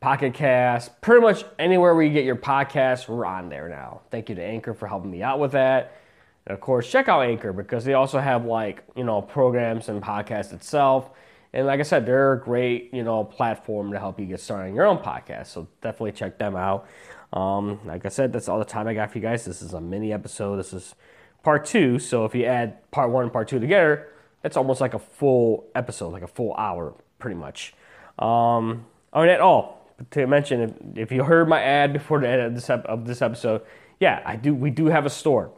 Pocket 0.05 0.35
Cast, 0.35 1.01
pretty 1.01 1.19
much 1.19 1.43
anywhere 1.57 1.95
where 1.95 2.03
you 2.03 2.13
get 2.13 2.25
your 2.25 2.35
podcasts, 2.35 3.07
we're 3.07 3.25
on 3.25 3.49
there 3.49 3.67
now. 3.67 4.01
Thank 4.11 4.29
you 4.29 4.35
to 4.35 4.43
Anchor 4.43 4.75
for 4.75 4.85
helping 4.85 5.09
me 5.09 5.23
out 5.23 5.39
with 5.39 5.53
that. 5.53 5.97
And 6.45 6.53
of 6.53 6.61
course, 6.61 6.87
check 6.87 7.09
out 7.09 7.21
Anchor 7.21 7.51
because 7.51 7.85
they 7.85 7.95
also 7.95 8.19
have 8.19 8.45
like, 8.45 8.83
you 8.95 9.03
know, 9.03 9.23
programs 9.23 9.89
and 9.89 10.03
podcasts 10.03 10.53
itself. 10.53 11.09
And 11.53 11.65
like 11.65 11.79
I 11.79 11.81
said, 11.81 12.05
they're 12.05 12.33
a 12.33 12.39
great, 12.39 12.93
you 12.93 13.01
know, 13.01 13.23
platform 13.23 13.93
to 13.93 13.97
help 13.97 14.19
you 14.19 14.27
get 14.27 14.39
started 14.39 14.69
on 14.69 14.75
your 14.75 14.85
own 14.85 14.99
podcast. 14.99 15.47
So 15.47 15.67
definitely 15.81 16.11
check 16.11 16.37
them 16.37 16.55
out. 16.55 16.87
Um, 17.33 17.79
like 17.83 18.05
I 18.05 18.09
said, 18.09 18.31
that's 18.31 18.47
all 18.47 18.59
the 18.59 18.65
time 18.65 18.87
I 18.87 18.93
got 18.93 19.11
for 19.11 19.17
you 19.17 19.23
guys. 19.23 19.43
This 19.43 19.63
is 19.63 19.73
a 19.73 19.81
mini 19.81 20.13
episode. 20.13 20.57
This 20.57 20.71
is 20.71 20.93
part 21.41 21.65
two. 21.65 21.97
So 21.97 22.25
if 22.25 22.35
you 22.35 22.45
add 22.45 22.91
part 22.91 23.09
one 23.09 23.23
and 23.23 23.33
part 23.33 23.47
two 23.47 23.59
together, 23.59 24.07
that's 24.43 24.55
almost 24.55 24.81
like 24.81 24.93
a 24.93 24.99
full 24.99 25.65
episode, 25.73 26.09
like 26.09 26.21
a 26.21 26.27
full 26.27 26.53
hour, 26.59 26.93
pretty 27.17 27.37
much. 27.37 27.73
Um, 28.19 28.85
all 29.11 29.25
right, 29.25 29.39
all 29.39 29.84
to 30.11 30.27
mention, 30.27 30.93
if, 30.95 31.11
you 31.11 31.23
heard 31.23 31.47
my 31.47 31.61
ad 31.61 31.93
before 31.93 32.19
the 32.19 32.27
end 32.27 32.41
of 32.41 32.55
this, 32.55 32.69
of 32.69 33.05
this 33.05 33.21
episode, 33.21 33.61
yeah, 33.99 34.21
I 34.25 34.35
do. 34.35 34.53
We 34.53 34.69
do 34.69 34.87
have 34.87 35.05
a 35.05 35.09
store. 35.09 35.51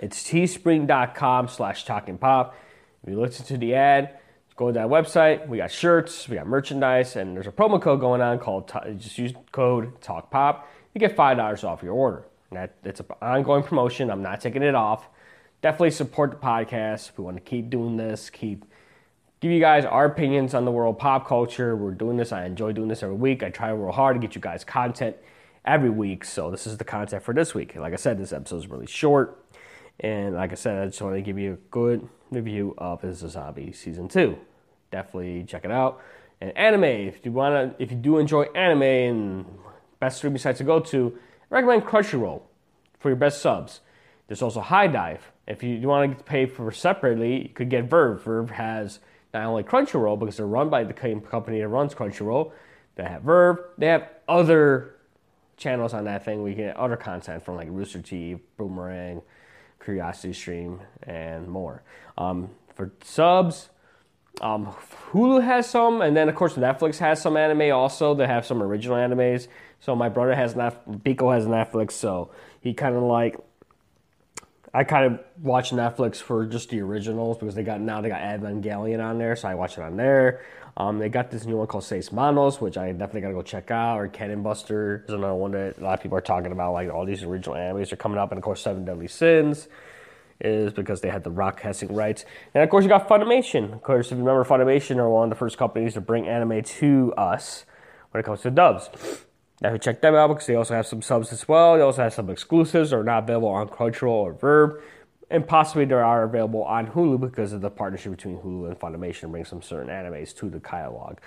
It's 0.00 0.28
teespring.com 0.30 1.48
slash 1.48 1.84
talking 1.84 2.18
pop. 2.18 2.54
If 3.02 3.10
you 3.10 3.20
listen 3.20 3.46
to 3.46 3.56
the 3.56 3.74
ad, 3.74 4.18
go 4.56 4.66
to 4.66 4.72
that 4.74 4.88
website. 4.88 5.48
We 5.48 5.58
got 5.58 5.70
shirts, 5.70 6.28
we 6.28 6.36
got 6.36 6.46
merchandise, 6.46 7.16
and 7.16 7.34
there's 7.34 7.46
a 7.46 7.52
promo 7.52 7.80
code 7.80 8.00
going 8.00 8.20
on 8.20 8.38
called 8.38 8.70
just 8.98 9.16
use 9.16 9.32
code 9.52 10.00
talk 10.02 10.30
pop. 10.30 10.68
You 10.94 10.98
get 10.98 11.16
five 11.16 11.36
dollars 11.36 11.64
off 11.64 11.82
your 11.82 11.94
order. 11.94 12.24
That 12.52 12.74
it's 12.84 13.00
an 13.00 13.06
ongoing 13.22 13.62
promotion. 13.62 14.10
I'm 14.10 14.22
not 14.22 14.40
taking 14.40 14.62
it 14.62 14.74
off. 14.74 15.08
Definitely 15.62 15.92
support 15.92 16.30
the 16.30 16.36
podcast. 16.36 17.12
We 17.16 17.24
want 17.24 17.36
to 17.36 17.42
keep 17.42 17.70
doing 17.70 17.96
this, 17.96 18.30
keep 18.30 18.64
give 19.40 19.50
you 19.50 19.60
guys 19.60 19.84
our 19.84 20.04
opinions 20.04 20.54
on 20.54 20.64
the 20.64 20.70
world 20.70 20.98
pop 20.98 21.26
culture. 21.26 21.76
We're 21.76 21.92
doing 21.92 22.16
this. 22.16 22.32
I 22.32 22.44
enjoy 22.44 22.72
doing 22.72 22.88
this 22.88 23.02
every 23.02 23.16
week. 23.16 23.42
I 23.42 23.50
try 23.50 23.70
real 23.70 23.92
hard 23.92 24.16
to 24.16 24.20
get 24.20 24.34
you 24.34 24.40
guys 24.40 24.64
content 24.64 25.16
every 25.64 25.90
week. 25.90 26.24
So 26.24 26.50
this 26.50 26.66
is 26.66 26.78
the 26.78 26.84
content 26.84 27.22
for 27.22 27.34
this 27.34 27.54
week. 27.54 27.76
Like 27.76 27.92
I 27.92 27.96
said, 27.96 28.18
this 28.18 28.32
episode 28.32 28.56
is 28.56 28.66
really 28.66 28.86
short. 28.86 29.44
And 30.00 30.34
like 30.34 30.52
I 30.52 30.54
said, 30.54 30.82
I 30.82 30.86
just 30.86 31.02
want 31.02 31.16
to 31.16 31.22
give 31.22 31.38
you 31.38 31.54
a 31.54 31.56
good 31.70 32.08
review 32.30 32.74
of 32.78 33.04
Is 33.04 33.22
a 33.22 33.28
Zombie 33.28 33.72
Season 33.72 34.08
2. 34.08 34.36
Definitely 34.90 35.44
check 35.44 35.64
it 35.64 35.70
out. 35.70 36.00
And 36.40 36.56
anime, 36.56 36.84
if 36.84 37.24
you 37.24 37.32
wanna 37.32 37.74
if 37.78 37.90
you 37.90 37.96
do 37.96 38.18
enjoy 38.18 38.44
anime 38.54 38.82
and 38.82 39.46
best 39.98 40.18
streaming 40.18 40.38
sites 40.38 40.58
to 40.58 40.64
go 40.64 40.78
to, 40.80 41.18
I 41.50 41.56
recommend 41.56 41.84
Crunchyroll 41.84 42.42
for 42.98 43.08
your 43.08 43.16
best 43.16 43.42
subs. 43.42 43.80
There's 44.28 44.42
also 44.42 44.60
HIDIVE. 44.60 45.20
If 45.46 45.62
you, 45.62 45.88
want 45.88 46.18
to 46.18 46.24
pay 46.24 46.44
for 46.44 46.70
separately, 46.70 47.44
you 47.44 47.48
could 47.48 47.70
get 47.70 47.88
VRV. 47.88 48.22
VRV 48.22 48.50
has 48.50 49.00
not 49.34 49.44
only 49.44 49.62
Crunchyroll, 49.62 50.18
because 50.18 50.36
they're 50.36 50.46
run 50.46 50.70
by 50.70 50.84
the 50.84 50.92
company 50.92 51.60
that 51.60 51.68
runs 51.68 51.94
Crunchyroll, 51.94 52.52
they 52.96 53.04
have 53.04 53.22
VRV, 53.22 53.58
they 53.78 53.86
have 53.86 54.08
other 54.26 54.96
channels 55.56 55.92
on 55.92 56.04
that 56.04 56.24
thing. 56.24 56.42
We 56.42 56.54
get 56.54 56.76
other 56.76 56.96
content 56.96 57.44
from 57.44 57.56
like 57.56 57.68
Rooster 57.70 58.00
Teeth, 58.00 58.38
Boomerang, 58.56 59.22
Curiosity 59.84 60.32
Stream, 60.32 60.80
and 61.02 61.48
more. 61.48 61.82
Um, 62.16 62.50
for 62.74 62.92
subs, 63.02 63.70
um, 64.40 64.74
Hulu 65.12 65.42
has 65.44 65.68
some, 65.68 66.00
and 66.00 66.16
then 66.16 66.28
of 66.28 66.34
course 66.34 66.54
Netflix 66.54 66.98
has 66.98 67.20
some 67.20 67.36
anime 67.36 67.72
also. 67.72 68.14
They 68.14 68.26
have 68.26 68.46
some 68.46 68.62
original 68.62 68.96
animes. 68.96 69.48
So 69.80 69.94
my 69.94 70.08
brother 70.08 70.34
has 70.34 70.54
Netflix, 70.54 71.02
Biko 71.02 71.34
has 71.34 71.46
Netflix, 71.46 71.92
so 71.92 72.30
he 72.60 72.74
kind 72.74 72.96
of 72.96 73.02
like 73.02 73.38
I 74.74 74.84
kind 74.84 75.06
of 75.06 75.20
watch 75.42 75.70
Netflix 75.70 76.16
for 76.16 76.44
just 76.44 76.68
the 76.68 76.80
originals 76.80 77.38
because 77.38 77.54
they 77.54 77.62
got 77.62 77.80
now 77.80 78.00
they 78.00 78.08
got 78.08 78.20
Evangelion 78.20 79.02
on 79.02 79.18
there, 79.18 79.34
so 79.34 79.48
I 79.48 79.54
watch 79.54 79.78
it 79.78 79.82
on 79.82 79.96
there. 79.96 80.42
Um, 80.76 80.98
they 80.98 81.08
got 81.08 81.30
this 81.30 81.44
new 81.44 81.56
one 81.56 81.66
called 81.66 81.84
Seis 81.84 82.12
Manos, 82.12 82.60
which 82.60 82.76
I 82.76 82.92
definitely 82.92 83.22
gotta 83.22 83.34
go 83.34 83.42
check 83.42 83.70
out. 83.70 83.98
Or 83.98 84.08
Cannon 84.08 84.42
Buster 84.42 85.04
is 85.08 85.14
another 85.14 85.34
one 85.34 85.52
that 85.52 85.78
a 85.78 85.82
lot 85.82 85.94
of 85.94 86.00
people 86.00 86.18
are 86.18 86.22
talking 86.22 86.52
about. 86.52 86.72
Like 86.72 86.90
all 86.90 87.06
these 87.06 87.22
original 87.22 87.56
animes 87.56 87.92
are 87.92 87.96
coming 87.96 88.18
up, 88.18 88.30
and 88.30 88.38
of 88.38 88.44
course 88.44 88.60
Seven 88.60 88.84
Deadly 88.84 89.08
Sins 89.08 89.68
is 90.40 90.72
because 90.72 91.00
they 91.00 91.08
had 91.08 91.24
the 91.24 91.30
Rock 91.30 91.60
Hessing 91.60 91.92
rights, 91.94 92.24
and 92.54 92.62
of 92.62 92.70
course 92.70 92.84
you 92.84 92.88
got 92.88 93.08
Funimation. 93.08 93.72
Of 93.72 93.82
course, 93.82 94.06
if 94.06 94.12
you 94.12 94.24
remember, 94.24 94.44
Funimation 94.44 94.98
are 94.98 95.08
one 95.08 95.24
of 95.24 95.30
the 95.30 95.36
first 95.36 95.58
companies 95.58 95.94
to 95.94 96.00
bring 96.00 96.28
anime 96.28 96.62
to 96.62 97.12
us 97.16 97.64
when 98.10 98.20
it 98.20 98.24
comes 98.24 98.42
to 98.42 98.50
dubs. 98.50 98.88
Now, 99.60 99.76
check 99.76 100.00
them 100.00 100.14
out 100.14 100.28
because 100.28 100.46
they 100.46 100.54
also 100.54 100.74
have 100.74 100.86
some 100.86 101.02
subs 101.02 101.32
as 101.32 101.48
well. 101.48 101.76
They 101.76 101.82
also 101.82 102.02
have 102.02 102.14
some 102.14 102.30
exclusives 102.30 102.90
that 102.90 102.96
are 102.96 103.04
not 103.04 103.24
available 103.24 103.48
on 103.48 103.68
Crunchyroll 103.68 104.08
or 104.08 104.34
VRV, 104.34 104.80
And 105.30 105.46
possibly 105.46 105.84
they 105.84 105.94
are 105.94 106.22
available 106.22 106.62
on 106.62 106.86
Hulu 106.88 107.20
because 107.20 107.52
of 107.52 107.60
the 107.60 107.70
partnership 107.70 108.12
between 108.12 108.38
Hulu 108.38 108.68
and 108.68 108.78
Funimation 108.78 109.20
to 109.22 109.28
bring 109.28 109.44
some 109.44 109.60
certain 109.60 109.88
animes 109.88 110.34
to 110.36 110.48
the 110.48 110.60
catalog. 110.60 111.18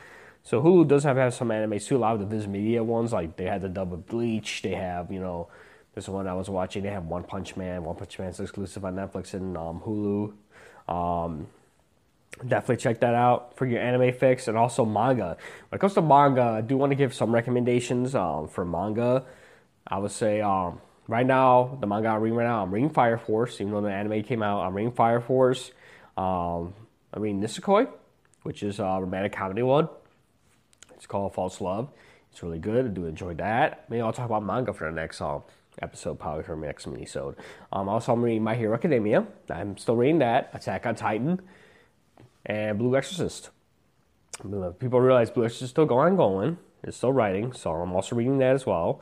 So 0.43 0.61
Hulu 0.61 0.87
does 0.87 1.03
have, 1.03 1.17
have 1.17 1.33
some 1.33 1.49
animes 1.49 1.85
too. 1.85 1.97
A 1.97 1.99
lot 1.99 2.13
of 2.13 2.19
the 2.21 2.25
Viz 2.25 2.47
Media 2.47 2.83
ones, 2.83 3.11
like 3.11 3.35
they 3.35 3.45
had 3.45 3.61
the 3.61 3.69
dub 3.69 3.93
of 3.93 4.07
Bleach. 4.07 4.61
They 4.61 4.75
have, 4.75 5.11
you 5.11 5.19
know, 5.19 5.49
this 5.93 6.07
one 6.07 6.25
I 6.25 6.33
was 6.33 6.49
watching. 6.49 6.83
They 6.83 6.89
have 6.89 7.05
One 7.05 7.23
Punch 7.23 7.57
Man. 7.57 7.83
One 7.83 7.97
Punch 7.97 8.17
Man's 8.17 8.39
exclusive 8.39 8.85
on 8.85 8.95
Netflix 8.95 9.33
and 9.33 9.57
um, 9.57 9.81
Hulu. 9.85 10.33
Um, 10.91 11.47
definitely 12.47 12.77
check 12.77 12.99
that 13.01 13.13
out 13.13 13.55
for 13.55 13.65
your 13.65 13.81
anime 13.81 14.13
fix 14.13 14.47
and 14.47 14.57
also 14.57 14.85
manga. 14.85 15.37
When 15.69 15.77
it 15.77 15.79
comes 15.79 15.93
to 15.95 16.01
manga, 16.01 16.41
I 16.41 16.61
do 16.61 16.77
want 16.77 16.91
to 16.91 16.95
give 16.95 17.13
some 17.13 17.33
recommendations 17.33 18.15
um, 18.15 18.47
for 18.47 18.65
manga. 18.65 19.25
I 19.87 19.97
would 19.97 20.11
say 20.11 20.41
um, 20.41 20.79
right 21.07 21.25
now, 21.25 21.77
the 21.79 21.87
manga 21.87 22.09
I'm 22.09 22.21
reading 22.21 22.37
right 22.37 22.45
now, 22.45 22.63
I'm 22.63 22.71
reading 22.71 22.89
Fire 22.89 23.17
Force. 23.17 23.59
Even 23.61 23.73
though 23.73 23.81
the 23.81 23.91
anime 23.91 24.23
came 24.23 24.41
out, 24.41 24.61
I'm 24.61 24.73
reading 24.73 24.91
Fire 24.91 25.21
Force. 25.21 25.71
Um, 26.17 26.73
I'm 27.13 27.21
reading 27.21 27.41
Nisekoi, 27.41 27.87
which 28.43 28.63
is 28.63 28.79
a 28.79 28.83
romantic 28.83 29.33
comedy 29.33 29.63
one. 29.63 29.89
It's 30.95 31.05
called 31.05 31.33
False 31.33 31.61
Love. 31.61 31.89
It's 32.31 32.41
really 32.41 32.59
good. 32.59 32.85
I 32.85 32.89
do 32.89 33.05
enjoy 33.05 33.33
that. 33.35 33.85
Maybe 33.89 34.01
I'll 34.01 34.13
talk 34.13 34.27
about 34.27 34.43
manga 34.43 34.71
for 34.73 34.89
the 34.89 34.95
next 34.95 35.19
um, 35.19 35.43
episode, 35.81 36.19
probably 36.19 36.43
for 36.43 36.55
the 36.55 36.65
next 36.65 36.87
mini-sode. 36.87 37.35
Um, 37.73 37.89
also, 37.89 38.13
I'm 38.13 38.21
reading 38.21 38.43
My 38.43 38.55
Hero 38.55 38.73
Academia. 38.73 39.25
I'm 39.49 39.77
still 39.77 39.95
reading 39.95 40.19
that. 40.19 40.51
Attack 40.53 40.85
on 40.85 40.95
Titan 40.95 41.41
and 42.45 42.77
Blue 42.77 42.95
Exorcist. 42.95 43.49
People 44.79 45.01
realize 45.01 45.29
Blue 45.29 45.45
Exorcist 45.45 45.63
is 45.63 45.69
still 45.69 45.85
going 45.85 46.15
going. 46.15 46.57
It's 46.83 46.97
still 46.97 47.13
writing, 47.13 47.53
so 47.53 47.71
I'm 47.71 47.93
also 47.93 48.15
reading 48.15 48.39
that 48.39 48.55
as 48.55 48.65
well. 48.65 49.01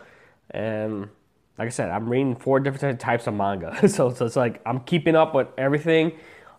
And 0.51 1.09
like 1.57 1.67
I 1.67 1.69
said, 1.69 1.89
I'm 1.89 2.09
reading 2.09 2.35
four 2.35 2.59
different 2.59 2.99
types 2.99 3.27
of 3.27 3.33
manga, 3.33 3.87
so, 3.89 4.13
so 4.13 4.25
it's 4.25 4.35
like 4.35 4.61
I'm 4.65 4.81
keeping 4.81 5.15
up 5.15 5.33
with 5.33 5.47
everything. 5.57 6.13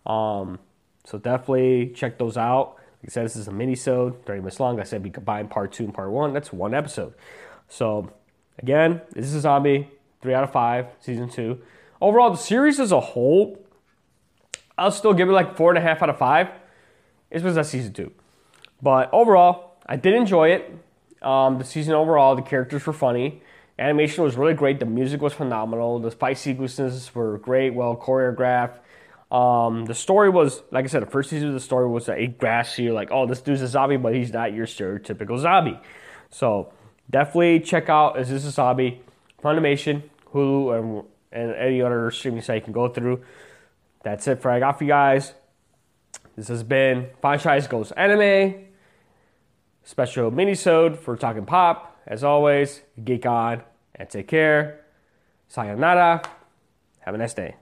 Um, 0.07 0.59
so 1.05 1.19
definitely 1.19 1.93
check 1.95 2.19
those 2.19 2.37
out. 2.37 2.77
Like 3.03 3.11
I 3.11 3.13
said, 3.13 3.25
this 3.25 3.37
is 3.37 3.49
a 3.49 3.53
mini-sode, 3.53 4.25
30 4.27 4.41
minutes 4.41 4.61
long. 4.61 4.77
Like 4.77 4.87
I 4.87 4.89
said 4.89 5.03
we 5.03 5.11
combine 5.11 5.49
part 5.49 5.73
two 5.73 5.85
and 5.85 5.95
part 5.95 6.11
one. 6.11 6.33
That's 6.33 6.53
one 6.53 6.75
episode. 6.75 7.15
So 7.69 8.13
again, 8.59 9.01
this 9.13 9.27
is 9.27 9.35
a 9.35 9.41
zombie, 9.41 9.89
three 10.21 10.35
out 10.35 10.45
of 10.45 10.53
five, 10.53 10.87
season 11.01 11.29
two. 11.29 11.61
Overall, 12.01 12.31
the 12.31 12.37
series 12.37 12.81
as 12.81 12.93
a 12.93 13.01
whole, 13.01 13.59
I'll 14.79 14.91
still 14.91 15.13
give 15.13 15.29
it 15.29 15.33
like 15.33 15.57
four 15.57 15.71
and 15.71 15.79
a 15.79 15.81
half 15.83 16.03
out 16.03 16.11
of 16.11 16.19
five. 16.19 16.49
It 17.31 17.43
was 17.43 17.55
that 17.55 17.67
season 17.67 17.93
two. 17.93 18.13
But 18.83 19.11
overall, 19.13 19.77
I 19.87 19.97
did 19.97 20.15
enjoy 20.15 20.51
it. 20.51 20.75
Um, 21.23 21.59
the 21.59 21.65
season 21.65 21.95
overall, 21.95 22.35
the 22.35 22.43
characters 22.43 22.87
were 22.87 22.93
funny. 22.93 23.43
Animation 23.79 24.25
was 24.25 24.37
really 24.37 24.55
great. 24.55 24.79
The 24.79 24.87
music 24.87 25.21
was 25.21 25.33
phenomenal. 25.33 25.99
The 26.01 26.11
fight 26.11 26.39
sequences 26.39 27.15
were 27.15 27.39
great, 27.39 27.75
well 27.75 27.97
choreographed. 27.97 28.79
Um, 29.31 29.85
the 29.87 29.95
story 29.95 30.29
was, 30.29 30.63
like 30.71 30.85
I 30.85 30.89
said, 30.89 31.03
the 31.03 31.11
first 31.11 31.31
season 31.31 31.49
of 31.49 31.55
the 31.55 31.61
story 31.61 31.89
was 31.89 32.09
a 32.09 32.27
grassy, 32.27 32.91
like, 32.91 33.11
oh, 33.13 33.27
this 33.27 33.41
dude's 33.41 33.63
a 33.63 33.69
zombie, 33.69 33.97
but 33.97 34.15
he's 34.15 34.33
not 34.33 34.53
your 34.53 34.67
stereotypical 34.67 35.39
zombie. 35.39 35.79
So 36.31 36.73
definitely 37.09 37.61
check 37.61 37.89
out 37.89 38.19
Is 38.19 38.29
This 38.29 38.45
a 38.45 38.51
Zombie? 38.51 39.03
Funimation, 39.43 40.03
Hulu, 40.33 40.79
and, 40.79 41.05
and 41.33 41.55
any 41.55 41.81
other 41.81 42.11
streaming 42.11 42.43
site 42.43 42.57
you 42.57 42.63
can 42.63 42.73
go 42.73 42.89
through. 42.89 43.23
That's 44.03 44.27
it 44.27 44.43
for 44.43 44.51
I 44.51 44.59
got 44.59 44.79
for 44.79 44.85
you 44.85 44.89
guys. 44.89 45.33
This 46.41 46.49
has 46.49 46.63
been 46.63 47.11
Franchise 47.21 47.69
Goes 47.69 47.93
Anime, 47.93 48.65
special 49.85 50.31
mini-sode 50.31 50.99
for 50.99 51.15
Talking 51.15 51.45
Pop. 51.45 52.01
As 52.07 52.25
always, 52.25 52.81
geek 53.05 53.27
on 53.27 53.63
and 53.95 54.09
take 54.09 54.29
care. 54.29 54.87
Sayonara. 55.49 56.23
Have 57.01 57.15
a 57.15 57.19
nice 57.19 57.35
day. 57.35 57.57